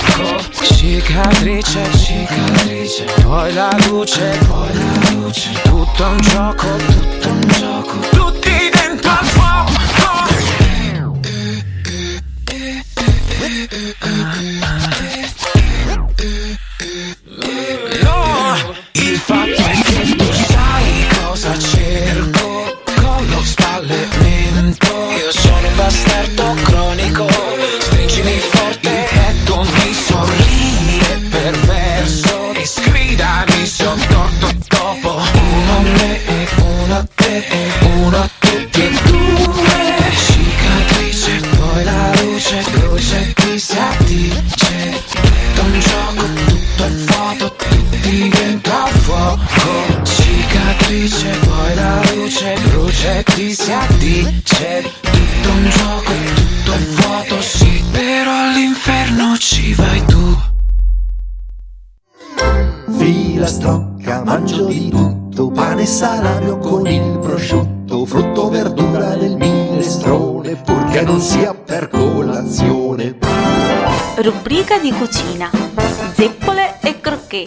Cicatrice, 0.61 1.81
cicatrice, 1.97 3.05
poi 3.23 3.53
la 3.53 3.75
luce, 3.87 4.37
poi 4.47 4.73
la 4.73 5.09
luce. 5.11 5.51
Tutto 5.63 6.05
un 6.05 6.21
gioco, 6.21 6.67
tutto 6.77 7.29
un 7.29 7.41
gioco, 7.47 7.99
tutti 8.11 8.69
dentro 8.71 9.09
al 9.09 9.25
fuoco 9.25 9.83
salario 66.15 66.59
con 66.59 66.85
il 66.85 67.17
prosciutto, 67.17 68.05
frutto, 68.05 68.49
verdura 68.49 69.15
del 69.15 69.35
minestrone, 69.35 70.55
purché 70.55 71.01
non 71.01 71.19
sia 71.19 71.55
per 71.55 71.89
colazione. 71.89 73.17
Rubrica 74.17 74.77
di 74.77 74.91
cucina. 74.91 75.49
Zeppole 76.13 76.77
e 76.81 76.99
crocchè. 76.99 77.45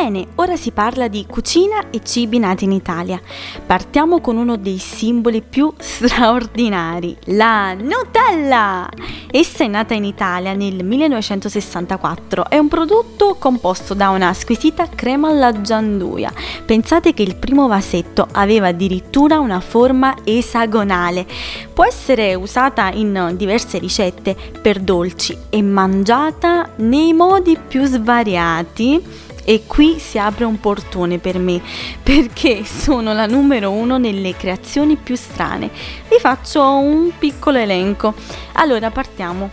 Bene, 0.00 0.28
ora 0.36 0.54
si 0.54 0.70
parla 0.70 1.08
di 1.08 1.26
cucina 1.26 1.90
e 1.90 2.02
cibi 2.04 2.38
nati 2.38 2.62
in 2.62 2.70
Italia. 2.70 3.20
Partiamo 3.66 4.20
con 4.20 4.36
uno 4.36 4.56
dei 4.56 4.78
simboli 4.78 5.42
più 5.42 5.72
straordinari, 5.76 7.16
la 7.24 7.74
Nutella! 7.74 8.88
Essa 9.28 9.64
è 9.64 9.66
nata 9.66 9.94
in 9.94 10.04
Italia 10.04 10.52
nel 10.52 10.84
1964. 10.84 12.48
È 12.48 12.56
un 12.56 12.68
prodotto 12.68 13.34
composto 13.40 13.94
da 13.94 14.10
una 14.10 14.32
squisita 14.34 14.88
crema 14.88 15.30
alla 15.30 15.60
gianduia. 15.62 16.32
Pensate 16.64 17.12
che 17.12 17.22
il 17.22 17.34
primo 17.34 17.66
vasetto 17.66 18.28
aveva 18.30 18.68
addirittura 18.68 19.40
una 19.40 19.58
forma 19.58 20.14
esagonale. 20.22 21.26
Può 21.74 21.84
essere 21.84 22.36
usata 22.36 22.92
in 22.92 23.34
diverse 23.34 23.78
ricette 23.78 24.36
per 24.62 24.78
dolci 24.78 25.36
e 25.50 25.60
mangiata 25.60 26.70
nei 26.76 27.12
modi 27.12 27.58
più 27.58 27.84
svariati. 27.84 29.26
E 29.48 29.62
qui 29.66 29.98
si 29.98 30.18
apre 30.18 30.44
un 30.44 30.60
portone 30.60 31.16
per 31.16 31.38
me, 31.38 31.62
perché 32.02 32.66
sono 32.66 33.14
la 33.14 33.24
numero 33.24 33.70
uno 33.70 33.96
nelle 33.96 34.36
creazioni 34.36 34.96
più 34.96 35.16
strane. 35.16 35.70
Vi 36.06 36.18
faccio 36.20 36.62
un 36.62 37.12
piccolo 37.18 37.56
elenco. 37.56 38.12
Allora 38.52 38.90
partiamo. 38.90 39.48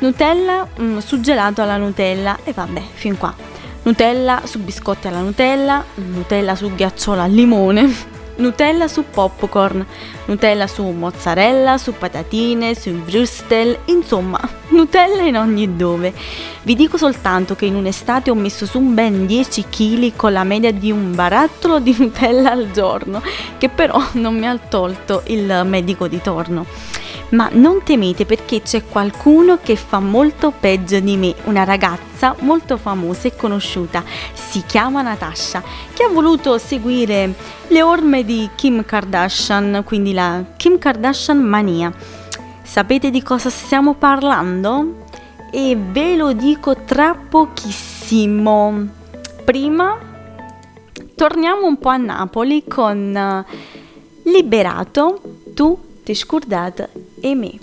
Nutella 0.00 0.68
mm, 0.78 0.98
su 0.98 1.20
gelato 1.20 1.62
alla 1.62 1.78
Nutella 1.78 2.40
e 2.44 2.52
vabbè, 2.52 2.82
fin 2.92 3.16
qua. 3.16 3.34
Nutella 3.84 4.42
su 4.44 4.58
biscotti 4.58 5.06
alla 5.06 5.20
Nutella, 5.20 5.82
Nutella 5.94 6.54
su 6.54 6.74
ghiacciolo 6.74 7.22
al 7.22 7.30
limone, 7.32 7.90
Nutella 8.36 8.88
su 8.88 9.04
popcorn, 9.10 9.84
Nutella 10.24 10.66
su 10.66 10.84
mozzarella, 10.84 11.78
su 11.78 11.92
patatine, 11.92 12.74
su 12.74 12.90
würstel, 12.90 13.78
insomma, 13.86 14.40
Nutella 14.70 15.22
in 15.22 15.36
ogni 15.36 15.76
dove. 15.76 16.12
Vi 16.62 16.74
dico 16.74 16.96
soltanto 16.96 17.54
che 17.54 17.66
in 17.66 17.74
un'estate 17.74 18.30
ho 18.30 18.34
messo 18.34 18.66
su 18.66 18.80
ben 18.80 19.26
10 19.26 19.66
kg 19.68 20.12
con 20.16 20.32
la 20.32 20.44
media 20.44 20.72
di 20.72 20.90
un 20.90 21.14
barattolo 21.14 21.78
di 21.78 21.94
Nutella 21.98 22.50
al 22.50 22.70
giorno, 22.70 23.22
che 23.58 23.68
però 23.68 24.02
non 24.12 24.38
mi 24.38 24.46
ha 24.46 24.56
tolto 24.56 25.22
il 25.26 25.62
medico 25.64 26.08
di 26.08 26.20
torno. 26.20 26.66
Ma 27.32 27.48
non 27.52 27.82
temete 27.82 28.26
perché 28.26 28.60
c'è 28.60 28.84
qualcuno 28.84 29.58
che 29.62 29.74
fa 29.74 30.00
molto 30.00 30.52
peggio 30.52 31.00
di 31.00 31.16
me, 31.16 31.34
una 31.44 31.64
ragazza 31.64 32.36
molto 32.40 32.76
famosa 32.76 33.28
e 33.28 33.36
conosciuta, 33.36 34.04
si 34.34 34.62
chiama 34.66 35.00
Natasha, 35.00 35.62
che 35.94 36.04
ha 36.04 36.08
voluto 36.08 36.58
seguire 36.58 37.32
le 37.68 37.82
orme 37.82 38.24
di 38.24 38.50
Kim 38.54 38.84
Kardashian, 38.84 39.82
quindi 39.84 40.12
la 40.12 40.44
Kim 40.56 40.78
Kardashian 40.78 41.38
mania. 41.38 41.90
Sapete 42.62 43.10
di 43.10 43.22
cosa 43.22 43.48
stiamo 43.48 43.94
parlando? 43.94 45.06
E 45.50 45.74
ve 45.76 46.16
lo 46.16 46.32
dico 46.32 46.76
tra 46.84 47.14
pochissimo. 47.14 48.88
Prima 49.42 49.98
torniamo 51.14 51.66
un 51.66 51.78
po' 51.78 51.88
a 51.88 51.96
Napoli 51.96 52.64
con 52.66 53.16
eh, 53.16 53.44
Liberato, 54.24 55.20
tu 55.54 55.78
ti 56.02 56.14
scordata 56.14 56.88
e 57.22 57.34
me. 57.34 57.58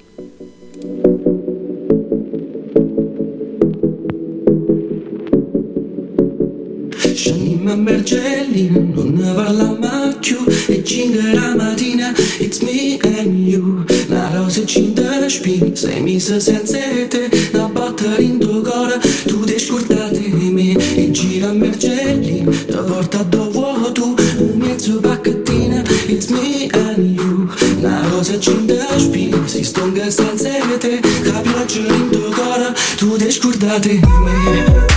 Scendiamo 7.14 7.72
a 7.72 7.76
Bergellina, 7.76 8.80
non 8.80 9.14
ne 9.14 9.34
parliamo 9.34 9.80
più 10.20 10.38
E 10.68 10.84
cinque 10.84 11.34
la 11.34 11.56
mattina, 11.56 12.14
it's 12.40 12.62
me 12.62 12.98
and 13.02 13.48
you 13.48 13.84
La 14.08 14.30
rosa 14.34 14.64
cinta 14.66 15.28
spina, 15.28 15.76
sei 15.76 16.02
messa 16.02 16.40
senza 16.40 16.78
te 17.08 17.30
Una 17.54 17.68
botta 17.68 18.18
in 18.20 18.40
tuo 18.40 18.62
cuore, 18.62 19.00
tu 19.26 19.44
ti 19.44 19.60
scordate 19.60 20.20
di 20.20 20.50
me 20.52 20.72
E 20.96 21.12
gira 21.12 21.50
a 21.50 21.54
senza 30.70 30.78
te 30.78 31.00
La 31.24 31.40
pioggia 31.42 31.80
in 31.80 32.10
tuo 32.12 32.30
cuore, 32.30 32.74
tu 32.98 33.16
ti 33.18 33.32
scordate 33.32 33.90
di 33.90 34.89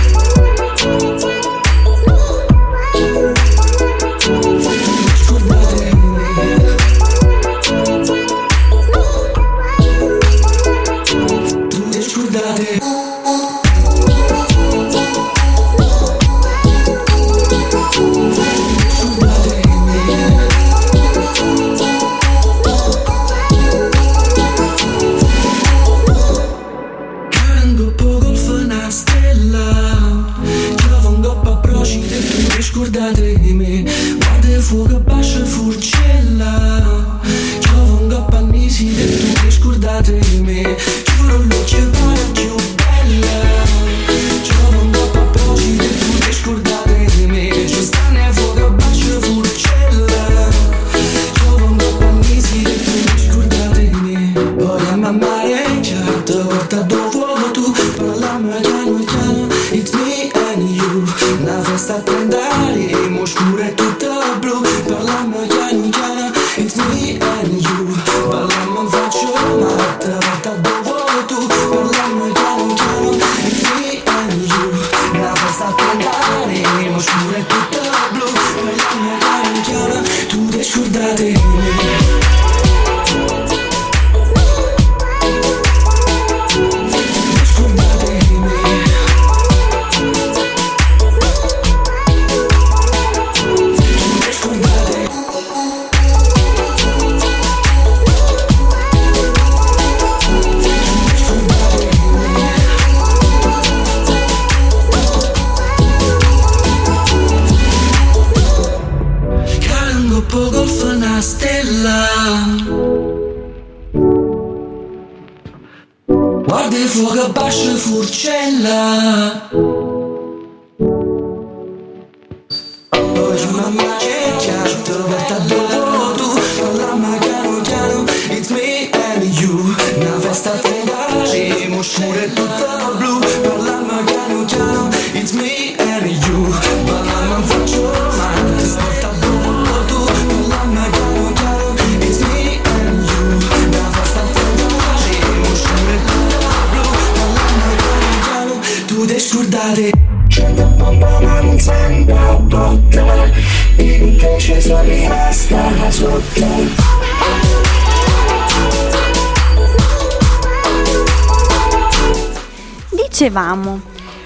Dicevamo, 163.33 163.81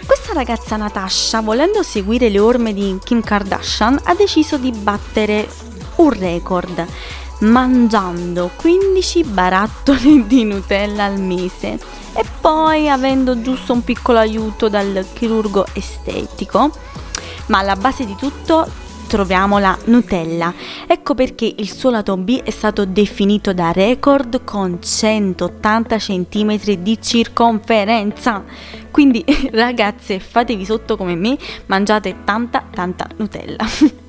questa 0.06 0.34
ragazza 0.34 0.76
Natasha, 0.76 1.40
volendo 1.40 1.82
seguire 1.82 2.28
le 2.28 2.40
orme 2.40 2.74
di 2.74 3.00
Kim 3.02 3.22
Kardashian, 3.22 4.02
ha 4.04 4.14
deciso 4.16 4.58
di 4.58 4.70
battere 4.72 5.48
un 5.96 6.10
record, 6.10 6.86
mangiando 7.40 8.52
15 8.54 9.24
barattoli 9.24 10.28
di 10.28 10.44
Nutella 10.44 11.06
al 11.06 11.22
mese 11.22 11.80
e 12.14 12.26
poi 12.42 12.90
avendo 12.90 13.42
giusto 13.42 13.72
un 13.72 13.86
piccolo 13.86 14.20
aiuto 14.20 14.68
dal 14.68 15.06
chirurgo 15.14 15.68
estetico. 15.72 16.70
Ma 17.46 17.60
alla 17.60 17.78
base 17.78 18.06
di 18.06 18.16
tutto 18.18 18.68
troviamo 19.08 19.58
la 19.58 19.78
Nutella. 19.86 20.54
Ecco 20.86 21.16
perché 21.16 21.52
il 21.58 21.72
suo 21.72 21.90
lato 21.90 22.16
B 22.18 22.42
è 22.44 22.52
stato 22.52 22.86
definito 22.86 23.54
da 23.54 23.72
record 23.72 24.44
con 24.44 24.82
180 24.82 25.98
cm 25.98 26.58
di 26.80 27.02
circonferenza. 27.02 28.44
Quindi 28.92 29.24
ragazze, 29.52 30.20
fatevi 30.20 30.66
sotto 30.66 30.98
come 30.98 31.16
me, 31.16 31.38
mangiate 31.68 32.18
tanta 32.24 32.64
tanta 32.70 33.08
Nutella. 33.16 33.66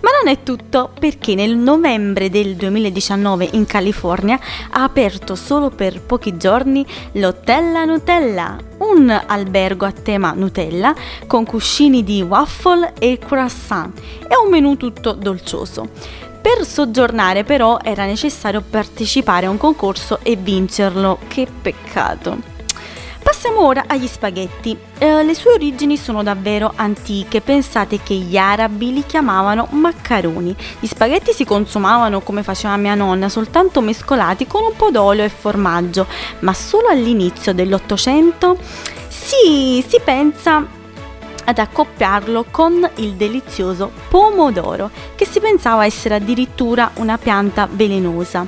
Ma 0.00 0.10
non 0.22 0.32
è 0.32 0.42
tutto 0.42 0.90
perché 0.98 1.34
nel 1.34 1.56
novembre 1.56 2.30
del 2.30 2.54
2019 2.54 3.48
in 3.52 3.66
California 3.66 4.38
ha 4.70 4.82
aperto 4.82 5.34
solo 5.34 5.70
per 5.70 6.00
pochi 6.00 6.36
giorni 6.36 6.86
l'Hotella 7.12 7.84
Nutella, 7.84 8.56
un 8.78 9.10
albergo 9.26 9.86
a 9.86 9.92
tema 9.92 10.32
Nutella 10.32 10.94
con 11.26 11.44
cuscini 11.44 12.04
di 12.04 12.22
waffle 12.22 12.92
e 12.98 13.18
croissant 13.18 13.98
e 14.28 14.36
un 14.42 14.50
menù 14.50 14.76
tutto 14.76 15.12
dolcioso. 15.12 15.88
Per 16.40 16.64
soggiornare 16.64 17.42
però 17.42 17.78
era 17.82 18.06
necessario 18.06 18.62
partecipare 18.62 19.46
a 19.46 19.50
un 19.50 19.58
concorso 19.58 20.20
e 20.22 20.36
vincerlo, 20.36 21.18
che 21.26 21.46
peccato. 21.60 22.57
Passiamo 23.30 23.66
ora 23.66 23.84
agli 23.86 24.06
spaghetti. 24.06 24.74
Eh, 24.96 25.22
le 25.22 25.34
sue 25.34 25.52
origini 25.52 25.98
sono 25.98 26.22
davvero 26.22 26.72
antiche, 26.74 27.42
pensate 27.42 28.00
che 28.02 28.14
gli 28.14 28.38
arabi 28.38 28.90
li 28.90 29.04
chiamavano 29.04 29.68
maccaroni. 29.72 30.56
Gli 30.80 30.86
spaghetti 30.86 31.34
si 31.34 31.44
consumavano 31.44 32.20
come 32.20 32.42
faceva 32.42 32.78
mia 32.78 32.94
nonna, 32.94 33.28
soltanto 33.28 33.82
mescolati 33.82 34.46
con 34.46 34.62
un 34.62 34.74
po' 34.74 34.90
d'olio 34.90 35.24
e 35.24 35.28
formaggio, 35.28 36.06
ma 36.38 36.54
solo 36.54 36.88
all'inizio 36.88 37.52
dell'Ottocento 37.52 38.56
si, 39.08 39.84
si 39.86 40.00
pensa 40.02 40.66
ad 41.44 41.58
accoppiarlo 41.58 42.46
con 42.50 42.88
il 42.94 43.12
delizioso 43.12 43.90
pomodoro, 44.08 44.90
che 45.14 45.26
si 45.26 45.38
pensava 45.38 45.84
essere 45.84 46.14
addirittura 46.14 46.92
una 46.94 47.18
pianta 47.18 47.68
velenosa. 47.70 48.46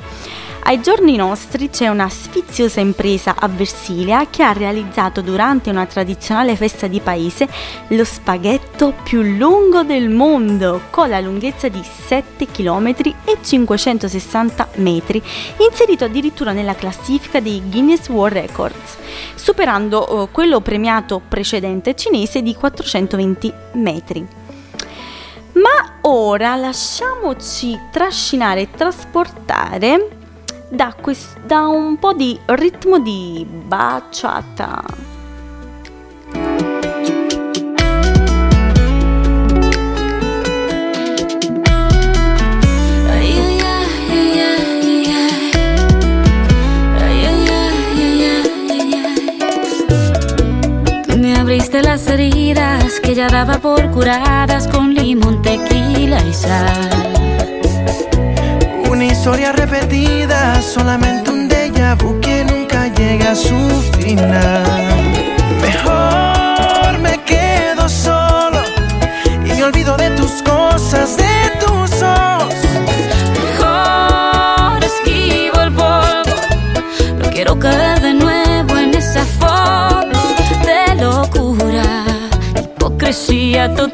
Ai 0.62 0.80
giorni 0.82 1.16
nostri 1.16 1.70
c'è 1.70 1.88
una 1.88 2.08
sfiziosa 2.08 2.80
impresa 2.80 3.34
a 3.36 3.48
Versilia 3.48 4.28
che 4.28 4.42
ha 4.42 4.52
realizzato 4.52 5.20
durante 5.20 5.70
una 5.70 5.86
tradizionale 5.86 6.54
festa 6.54 6.86
di 6.86 7.00
paese 7.00 7.48
lo 7.88 8.04
spaghetto 8.04 8.94
più 9.02 9.22
lungo 9.22 9.82
del 9.82 10.11
mondo, 10.11 10.82
con 10.90 11.08
la 11.08 11.18
lunghezza 11.18 11.68
di 11.68 11.82
7 11.82 12.46
km 12.46 12.88
e 13.24 13.38
560 13.40 14.68
metri, 14.76 15.20
inserito 15.68 16.04
addirittura 16.04 16.52
nella 16.52 16.74
classifica 16.74 17.40
dei 17.40 17.62
Guinness 17.66 18.08
World 18.08 18.36
Records, 18.36 18.96
superando 19.34 20.24
eh, 20.24 20.28
quello 20.30 20.61
premiato 20.61 21.20
precedente 21.26 21.96
cinese 21.96 22.42
di 22.42 22.54
420 22.54 23.52
metri. 23.72 24.26
Ma 25.54 25.98
ora 26.02 26.54
lasciamoci 26.54 27.76
trascinare 27.90 28.61
e 28.61 28.70
trasportare 28.70 30.18
da, 30.71 30.95
quest- 31.01 31.39
da 31.45 31.66
un 31.66 31.99
po' 31.99 32.14
di 32.14 32.39
ritmo 32.47 32.99
di 32.99 33.47
baciata. 33.47 35.09
Abriste 51.51 51.83
las 51.83 52.07
heridas 52.07 53.01
que 53.01 53.12
ya 53.12 53.27
daba 53.29 53.59
por 53.59 53.91
curadas 53.91 54.68
con 54.68 54.95
limón, 54.95 55.43
tequila 55.43 56.23
y 56.25 56.33
sal. 56.33 56.80
Mejor 65.62 66.99
me 66.99 67.18
quedo 67.24 67.88
solo 67.88 68.61
y 69.45 69.49
me 69.49 69.62
olvido 69.64 69.97
de 69.97 70.11
tus 70.11 70.43
cosas, 70.43 71.16
de 71.16 71.51
tus 71.59 72.03
ojos. 72.03 72.55
Mejor 73.41 74.84
esquivo 74.84 75.61
el 75.62 75.72
polvo. 75.72 76.34
No 77.18 77.30
quiero 77.30 77.59
caer 77.59 78.01
de 78.01 78.14
nuevo 78.14 78.76
en 78.76 78.95
esa 78.95 79.24
foto 79.24 80.18
de 80.66 80.95
locura, 81.03 82.05
hipocresía 82.59 83.74
total. 83.74 83.89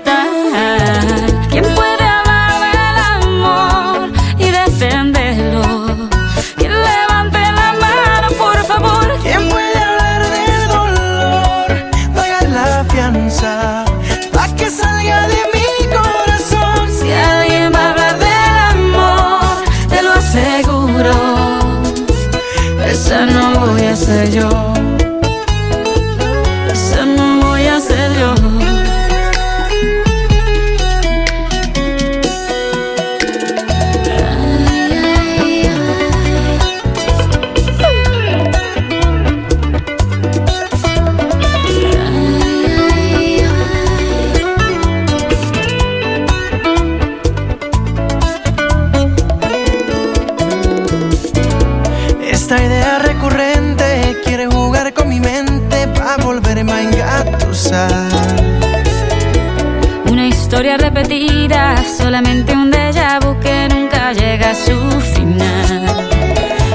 Una 60.57 60.69
historia 60.69 60.89
repetida, 60.89 61.85
solamente 61.99 62.55
un 62.55 62.71
déjà 62.71 63.19
vu 63.21 63.39
que 63.41 63.69
nunca 63.69 64.15
llega 64.15 64.53
a 64.53 64.55
su 64.55 64.91
final. 65.15 65.85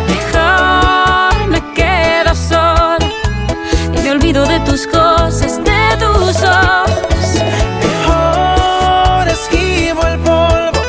Mejor 0.07 1.47
me 1.47 1.59
quedo 1.73 2.35
sola 2.35 3.09
y 3.91 3.97
me 4.03 4.11
olvido 4.11 4.45
de 4.45 4.59
tus 4.59 4.85
cosas, 4.85 5.57
de 5.63 5.97
tus 5.97 6.43
ojos. 6.43 7.25
Mejor 7.81 9.27
esquivo 9.27 10.05
el 10.05 10.19
polvo, 10.19 10.81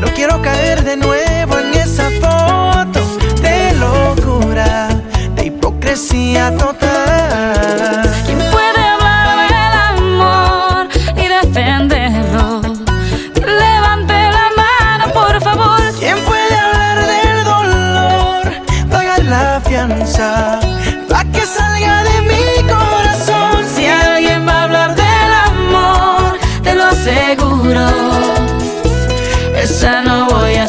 no 0.00 0.08
quiero 0.14 0.40
caer 0.40 0.84
de 0.84 0.96
nuevo 0.96 1.58
en 1.58 1.74
esa 1.74 2.08
foto 2.22 3.00
de 3.42 3.74
locura, 3.74 4.88
de 5.34 5.46
hipocresía 5.48 6.50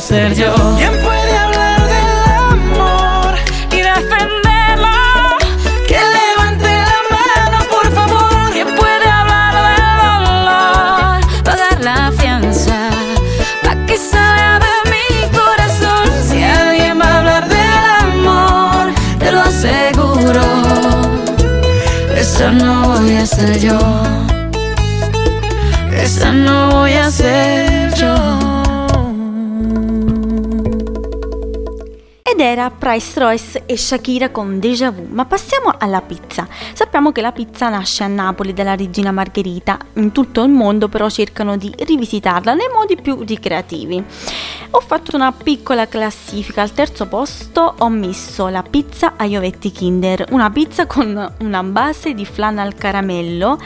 ser 0.07 0.33
yo. 0.35 0.53
¿Quién 0.77 0.93
puede 1.03 1.37
hablar 1.37 1.81
del 1.95 2.21
amor? 2.53 3.35
Y 3.71 3.79
defenderlo. 3.91 4.95
Que 5.85 5.99
levante 6.15 6.69
la 6.91 6.99
mano, 7.15 7.57
por 7.69 7.91
favor. 7.91 8.51
¿Quién 8.53 8.69
puede 8.75 9.07
hablar 9.19 9.53
del 9.67 9.83
dolor? 10.05 11.43
Pagar 11.43 11.77
la 11.83 12.11
fianza. 12.17 12.89
Pa' 13.63 13.75
que 13.85 13.97
salga 13.97 14.59
de 14.65 14.75
mi 14.91 15.07
corazón. 15.37 16.05
Si 16.29 16.41
alguien 16.41 17.01
va 17.01 17.07
a 17.07 17.17
hablar 17.17 17.49
del 17.49 17.85
amor, 18.07 18.93
te 19.19 19.31
lo 19.33 19.41
aseguro. 19.41 20.45
Esa 22.15 22.51
no 22.51 22.93
voy 22.93 23.15
a 23.17 23.25
ser 23.25 23.59
yo. 23.59 23.77
Esa 25.91 26.31
no 26.31 26.69
voy 26.71 26.93
a 26.93 27.11
ser 27.11 27.66
Price 32.88 33.19
Royce 33.19 33.63
e 33.65 33.75
Shakira 33.75 34.29
con 34.29 34.59
Déjà 34.59 34.91
Vu. 34.91 35.07
Ma 35.09 35.25
passiamo 35.25 35.73
alla 35.77 35.99
pizza. 35.99 36.47
Sappiamo 36.71 37.11
che 37.11 37.19
la 37.19 37.33
pizza 37.33 37.67
nasce 37.67 38.05
a 38.05 38.07
Napoli 38.07 38.53
dalla 38.53 38.77
regina 38.77 39.11
Margherita. 39.11 39.77
In 39.95 40.13
tutto 40.13 40.41
il 40.43 40.49
mondo 40.51 40.88
però 40.88 41.09
cercano 41.09 41.57
di 41.57 41.69
rivisitarla 41.77 42.53
nei 42.53 42.69
modi 42.73 42.95
più 42.95 43.23
ricreativi. 43.23 44.01
Ho 44.69 44.79
fatto 44.79 45.17
una 45.17 45.33
piccola 45.33 45.85
classifica. 45.89 46.61
Al 46.61 46.71
terzo 46.71 47.07
posto 47.07 47.75
ho 47.77 47.89
messo 47.89 48.47
la 48.47 48.63
pizza 48.63 49.15
agli 49.17 49.35
ovetti 49.35 49.69
Kinder. 49.69 50.27
Una 50.29 50.49
pizza 50.49 50.85
con 50.88 51.33
una 51.39 51.63
base 51.63 52.13
di 52.13 52.23
flan 52.23 52.57
al 52.57 52.73
caramello 52.75 53.59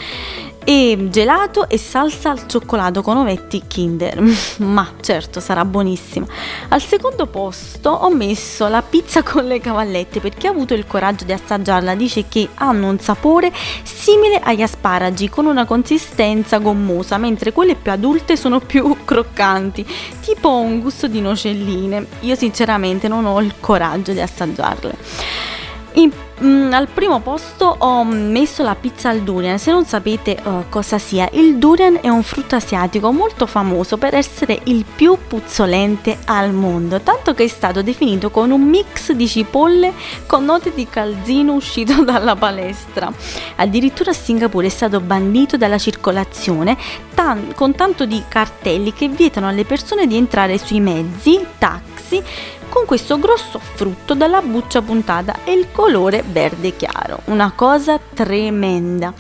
e 0.64 1.08
gelato 1.10 1.68
e 1.68 1.78
salsa 1.78 2.30
al 2.30 2.48
cioccolato 2.48 3.02
con 3.02 3.18
ovetti 3.18 3.64
Kinder. 3.68 4.22
Ma 4.60 4.88
certo, 5.02 5.40
sarà 5.40 5.66
buonissima. 5.66 6.26
Al 6.70 6.82
secondo 6.82 7.26
posto 7.26 7.90
ho 7.90 8.14
messo 8.14 8.68
la 8.68 8.82
pizza 8.82 9.24
con 9.24 9.46
le 9.46 9.60
cavallette 9.60 10.20
perché 10.20 10.48
ha 10.48 10.52
avuto 10.52 10.74
il 10.74 10.86
coraggio 10.86 11.26
di 11.26 11.34
assaggiarla. 11.34 11.96
Dice 11.96 12.28
che 12.28 12.50
hanno 12.56 12.90
un 12.90 13.00
sapore 13.00 13.52
simile 13.84 14.40
agli 14.40 14.62
asparagi 14.62 15.30
con 15.30 15.46
una 15.46 15.66
consistenza 15.66 16.60
gommosa, 16.60 17.18
mentre 17.18 17.52
quelle 17.52 17.76
più 17.76 17.92
adulte 17.92 18.38
sono 18.38 18.60
più 18.60 18.98
croccanti, 19.06 19.86
tipo 20.22 20.58
un 20.58 20.80
gusto 20.80 21.08
di 21.08 21.22
nocelline. 21.22 22.06
Io 22.22 22.36
sinceramente 22.36 23.08
non 23.08 23.26
ho 23.26 23.42
il 23.42 23.56
coraggio 23.60 24.12
di 24.12 24.22
assaggiarle. 24.22 25.50
In- 25.94 26.12
mm, 26.42 26.72
al 26.72 26.88
primo 26.88 27.20
posto 27.20 27.76
ho 27.78 28.04
messo 28.06 28.64
la 28.64 28.76
pizza 28.76 29.10
al 29.10 29.22
durian. 29.22 29.60
Se 29.60 29.72
non 29.72 29.86
sapete 29.86 30.38
eh, 30.38 30.42
cosa 30.70 30.98
sia, 30.98 31.28
il 31.34 31.58
durian 31.58 32.00
è 32.02 32.08
un 32.08 32.24
frutto 32.24 32.56
asiatico 32.56 33.12
molto 33.12 33.46
famoso 33.46 33.98
per 33.98 34.16
essere 34.16 34.60
il 34.66 34.86
più 34.86 35.18
puzzolente 35.28 36.20
al 36.26 36.54
mondo, 36.54 37.02
tanto 37.02 37.34
che 37.34 37.44
è 37.44 37.48
stato 37.48 37.82
definito 37.82 38.30
con 38.30 38.52
un 38.52 38.62
mix 38.62 39.12
di 39.12 39.28
cipolle 39.28 39.94
con 40.26 40.46
note 40.46 40.72
di 40.74 40.88
calzino 40.88 41.54
uscito 41.54 42.04
dalla 42.06 42.36
palestra. 42.36 43.12
Addirittura 43.58 44.12
a 44.12 44.16
Singapore 44.16 44.68
è 44.68 44.70
stato 44.70 45.02
bandito 45.02 45.58
dalla 45.58 45.78
circolazione 45.78 46.78
tan- 47.14 47.54
con 47.54 47.76
tanto 47.76 48.06
di 48.06 48.24
cartelli 48.28 48.94
che 48.94 49.10
vietano 49.10 49.48
alle 49.48 49.66
persone 49.66 50.08
di 50.08 50.16
entrare 50.16 50.58
sui 50.58 50.80
mezzi, 50.80 51.46
taxi 51.58 52.24
con 52.72 52.86
questo 52.86 53.20
grosso 53.20 53.60
frutto 53.60 54.14
dalla 54.14 54.42
buccia 54.42 54.82
puntata 54.82 55.44
e 55.44 55.52
il 55.52 55.68
colore 55.74 56.24
verde 56.26 56.76
chiaro, 56.76 57.20
una 57.26 57.52
cosa 57.54 58.00
tremenda. 58.14 59.14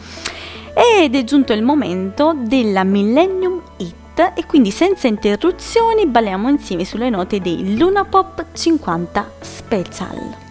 Ed 0.73 1.15
è 1.15 1.23
giunto 1.25 1.51
il 1.51 1.61
momento 1.61 2.33
della 2.35 2.85
Millennium 2.85 3.61
Hit 3.75 4.31
e 4.35 4.45
quindi 4.47 4.71
senza 4.71 5.07
interruzioni 5.07 6.07
balliamo 6.07 6.47
insieme 6.47 6.85
sulle 6.85 7.09
note 7.09 7.41
dei 7.41 7.77
Luna 7.77 8.05
Pop 8.05 8.45
50 8.53 9.31
Special. 9.41 10.49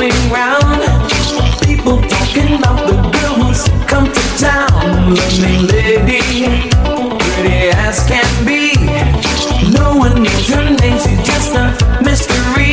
going 0.00 0.30
round. 0.30 1.49
People 1.70 2.02
talking 2.08 2.54
about 2.58 2.84
the 2.88 2.96
girl 3.14 3.34
who's 3.34 3.68
come 3.86 4.10
to 4.10 4.22
town. 4.38 5.14
Lonely 5.14 5.68
lady, 5.68 6.68
pretty 7.20 7.70
as 7.86 8.04
can 8.08 8.26
be. 8.44 8.74
No 9.70 9.96
one 9.96 10.24
knows 10.24 10.48
her 10.48 10.64
name, 10.68 10.98
she's 10.98 11.24
just 11.24 11.54
a 11.54 12.02
mystery. 12.02 12.69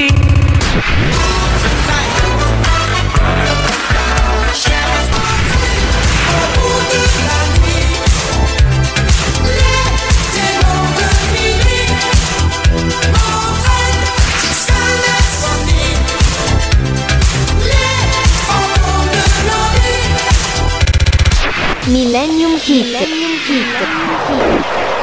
Millennium 21.89 22.57
Hit. 22.57 22.85
Vespe 22.85 24.96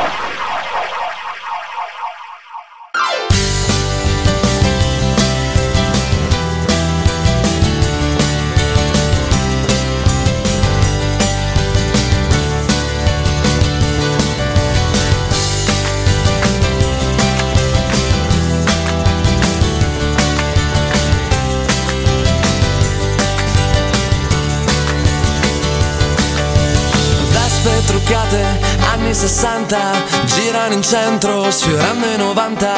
centro, 30.95 31.51
sfiorando 31.51 32.07
i 32.07 32.17
90 32.17 32.73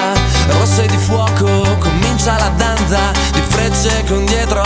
Rosse 0.49 0.87
di 0.87 0.97
fuoco, 0.97 1.77
comincia 1.79 2.39
la 2.39 2.51
danza. 2.57 3.13
Di 3.31 3.43
frecce 3.43 4.05
con 4.07 4.25
dietro 4.25 4.66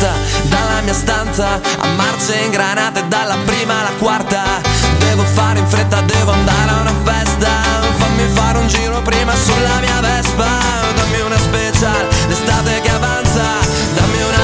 Fretta 0.00 0.14
dalla 0.48 0.80
mia 0.80 0.94
stanza 0.94 1.60
a 1.78 1.86
marce 1.88 2.34
ingranate 2.46 3.06
dalla 3.08 3.36
prima 3.44 3.80
alla 3.80 3.92
quarta. 3.98 4.42
Devo 4.98 5.24
fare 5.24 5.58
in 5.58 5.66
fretta, 5.66 6.00
devo 6.00 6.30
andare 6.32 6.70
a 6.70 6.80
una 6.80 6.94
festa. 7.04 7.48
Fammi 7.98 8.26
fare 8.32 8.58
un 8.58 8.66
giro 8.66 9.02
prima 9.02 9.34
sulla 9.34 9.78
mia 9.80 10.00
Vespa. 10.00 10.48
Dammi 10.94 11.20
una 11.20 11.36
special, 11.36 12.08
l'estate 12.28 12.80
che 12.80 12.90
avanza. 12.90 13.42
Dammi 13.92 14.22
una 14.22 14.39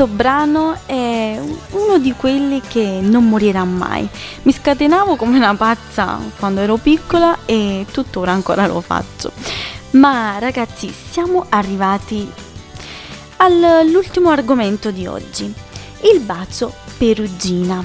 questo 0.00 0.16
brano 0.16 0.78
è 0.86 1.38
uno 1.72 1.98
di 1.98 2.14
quelli 2.16 2.62
che 2.66 3.00
non 3.02 3.28
morirà 3.28 3.64
mai. 3.64 4.08
Mi 4.44 4.52
scatenavo 4.52 5.16
come 5.16 5.36
una 5.36 5.54
pazza 5.54 6.18
quando 6.38 6.62
ero 6.62 6.78
piccola 6.78 7.40
e 7.44 7.84
tuttora 7.90 8.32
ancora 8.32 8.66
lo 8.66 8.80
faccio. 8.80 9.30
Ma 9.90 10.38
ragazzi, 10.38 10.90
siamo 11.10 11.44
arrivati 11.50 12.26
all'ultimo 13.36 14.30
argomento 14.30 14.90
di 14.90 15.06
oggi, 15.06 15.52
il 16.10 16.20
bacio 16.20 16.72
perugina. 16.96 17.84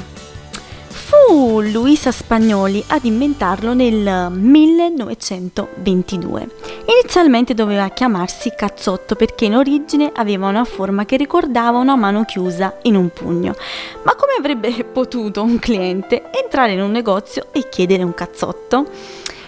Fu 0.88 1.60
Luisa 1.60 2.14
Spagnoli 2.14 2.82
ad 2.88 3.04
inventarlo 3.04 3.74
nel 3.74 4.32
1922. 4.32 6.48
Inizialmente 6.88 7.56
doveva 7.56 7.90
chiamarsi 7.90 8.54
cazzotto 8.56 9.16
perché 9.16 9.46
in 9.46 9.56
origine 9.56 10.12
aveva 10.14 10.48
una 10.48 10.66
forma 10.66 11.06
che 11.06 11.18
ricordava 11.18 11.80
una 11.80 11.96
mano 11.96 12.26
chiusa 12.26 12.78
in 12.84 12.96
un 12.96 13.10
pugno. 13.10 13.56
Ma 14.04 14.16
come 14.16 14.34
avrebbe 14.38 14.84
potuto 14.84 15.42
un 15.42 15.58
cliente 15.58 16.30
entrare 16.32 16.74
in 16.74 16.82
un 16.82 16.92
negozio 16.92 17.48
e 17.52 17.70
chiedere 17.70 18.04
un 18.04 18.14
cazzotto? 18.14 18.86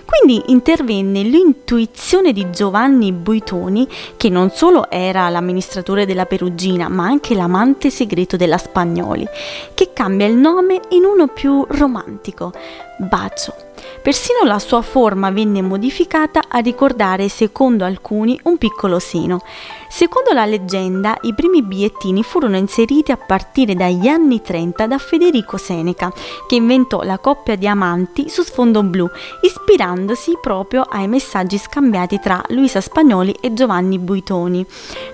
Quindi 0.07 0.51
intervenne 0.51 1.21
l'intuizione 1.21 2.31
di 2.31 2.49
Giovanni 2.49 3.11
Buitoni, 3.11 3.87
che 4.15 4.29
non 4.29 4.51
solo 4.51 4.89
era 4.89 5.27
l'amministratore 5.27 6.05
della 6.05 6.25
Perugina, 6.25 6.87
ma 6.87 7.03
anche 7.03 7.35
l'amante 7.35 7.89
segreto 7.89 8.37
della 8.37 8.57
Spagnoli, 8.57 9.27
che 9.73 9.91
cambia 9.91 10.25
il 10.25 10.35
nome 10.35 10.79
in 10.91 11.03
uno 11.03 11.27
più 11.27 11.65
romantico, 11.67 12.53
Bacio, 12.99 13.66
Persino 14.07 14.45
la 14.45 14.57
sua 14.57 14.81
forma 14.81 15.31
venne 15.31 15.61
modificata 15.61 16.43
a 16.47 16.59
ricordare, 16.59 17.27
secondo 17.27 17.83
alcuni, 17.83 18.39
un 18.43 18.57
piccolo 18.57 18.99
seno. 18.99 19.41
Secondo 19.89 20.31
la 20.31 20.45
leggenda, 20.45 21.17
i 21.23 21.33
primi 21.33 21.61
bigliettini 21.61 22.23
furono 22.23 22.55
inseriti 22.55 23.11
a 23.11 23.17
partire 23.17 23.75
dagli 23.75 24.07
anni 24.07 24.41
30 24.41 24.87
da 24.87 24.97
Federico 24.97 25.57
Seneca, 25.57 26.09
che 26.47 26.55
inventò 26.55 27.01
la 27.01 27.17
coppia 27.17 27.57
di 27.57 27.67
amanti 27.67 28.29
su 28.29 28.43
sfondo 28.43 28.81
blu, 28.81 29.09
ispirandosi 29.41 30.37
proprio 30.41 30.83
ai 30.83 31.09
messaggi 31.09 31.57
scambiati 31.57 32.17
tra 32.21 32.41
Luisa 32.47 32.79
Spagnoli 32.79 33.35
e 33.41 33.53
Giovanni 33.53 33.99
Buitoni, 33.99 34.65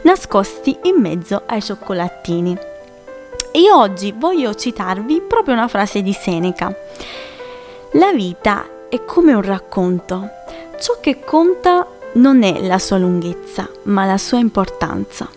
nascosti 0.04 0.78
in 0.84 1.02
mezzo 1.02 1.42
ai 1.48 1.64
cioccolatini. 1.64 2.56
E 3.54 3.72
oggi 3.72 4.14
voglio 4.16 4.54
citarvi 4.54 5.24
proprio 5.28 5.56
una 5.56 5.68
frase 5.68 6.04
di 6.04 6.14
Seneca. 6.14 6.72
La 7.94 8.12
vita 8.12 8.68
è 8.94 9.06
come 9.06 9.34
un 9.34 9.42
racconto. 9.42 10.30
Ciò 10.80 11.00
che 11.00 11.22
conta 11.22 11.88
non 12.14 12.44
è 12.44 12.62
la 12.62 12.78
sua 12.78 13.00
lunghezza, 13.00 13.68
ma 13.86 14.06
la 14.06 14.20
sua 14.20 14.38
importanza. 14.38 15.28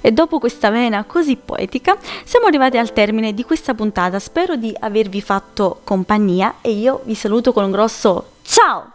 E 0.00 0.12
dopo 0.12 0.38
questa 0.38 0.70
vena 0.70 1.04
così 1.04 1.36
poetica 1.36 1.98
siamo 2.24 2.46
arrivati 2.46 2.78
al 2.78 2.94
termine 2.94 3.34
di 3.34 3.44
questa 3.44 3.74
puntata. 3.74 4.18
Spero 4.18 4.56
di 4.56 4.74
avervi 4.78 5.20
fatto 5.20 5.80
compagnia 5.84 6.54
e 6.62 6.70
io 6.70 7.02
vi 7.04 7.14
saluto 7.14 7.52
con 7.52 7.64
un 7.64 7.70
grosso 7.70 8.30
ciao! 8.40 8.92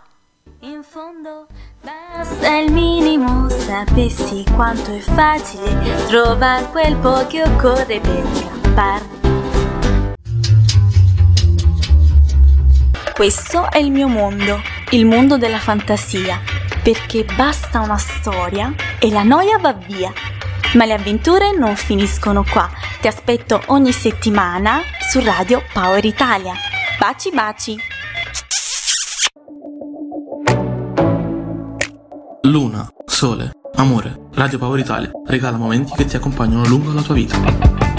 In 0.62 0.82
fondo 0.82 1.45
basta 1.84 2.56
il 2.58 2.72
minimo, 2.72 3.49
sapessi 3.49 4.43
quanto 4.56 4.91
è 4.91 4.99
facile 4.99 6.06
trovare 6.08 6.66
quel 6.72 6.95
po' 6.97 7.28
che 7.28 7.43
occorre 7.43 7.99
per 7.99 8.24
campare. 8.49 9.20
Questo 13.14 13.70
è 13.70 13.78
il 13.78 13.91
mio 13.91 14.07
mondo, 14.07 14.62
il 14.91 15.05
mondo 15.05 15.38
della 15.38 15.59
fantasia, 15.59 16.39
perché 16.82 17.26
basta 17.36 17.80
una 17.80 17.97
storia 17.97 18.74
e 18.99 19.12
la 19.12 19.24
noia 19.24 19.57
va 19.57 19.74
via. 19.74 20.12
Ma 20.74 20.86
le 20.86 20.93
avventure 20.93 21.55
non 21.55 21.76
finiscono 21.76 22.43
qua. 22.43 22.70
Ti 22.99 23.07
aspetto 23.07 23.62
ogni 23.68 23.91
settimana 23.91 24.80
su 25.12 25.20
Radio 25.20 25.62
Power 25.74 26.03
Italia. 26.03 26.53
Baci 26.97 27.32
baci! 27.32 27.78
Luna, 32.43 32.91
sole, 33.05 33.51
amore, 33.76 34.30
Radio 34.34 34.57
Power 34.57 34.80
Italia 34.80 35.12
regala 35.26 35.57
momenti 35.57 35.91
che 35.95 36.05
ti 36.05 36.16
accompagnano 36.16 36.66
lungo 36.66 36.91
la 36.93 37.01
tua 37.01 37.14
vita. 37.14 37.91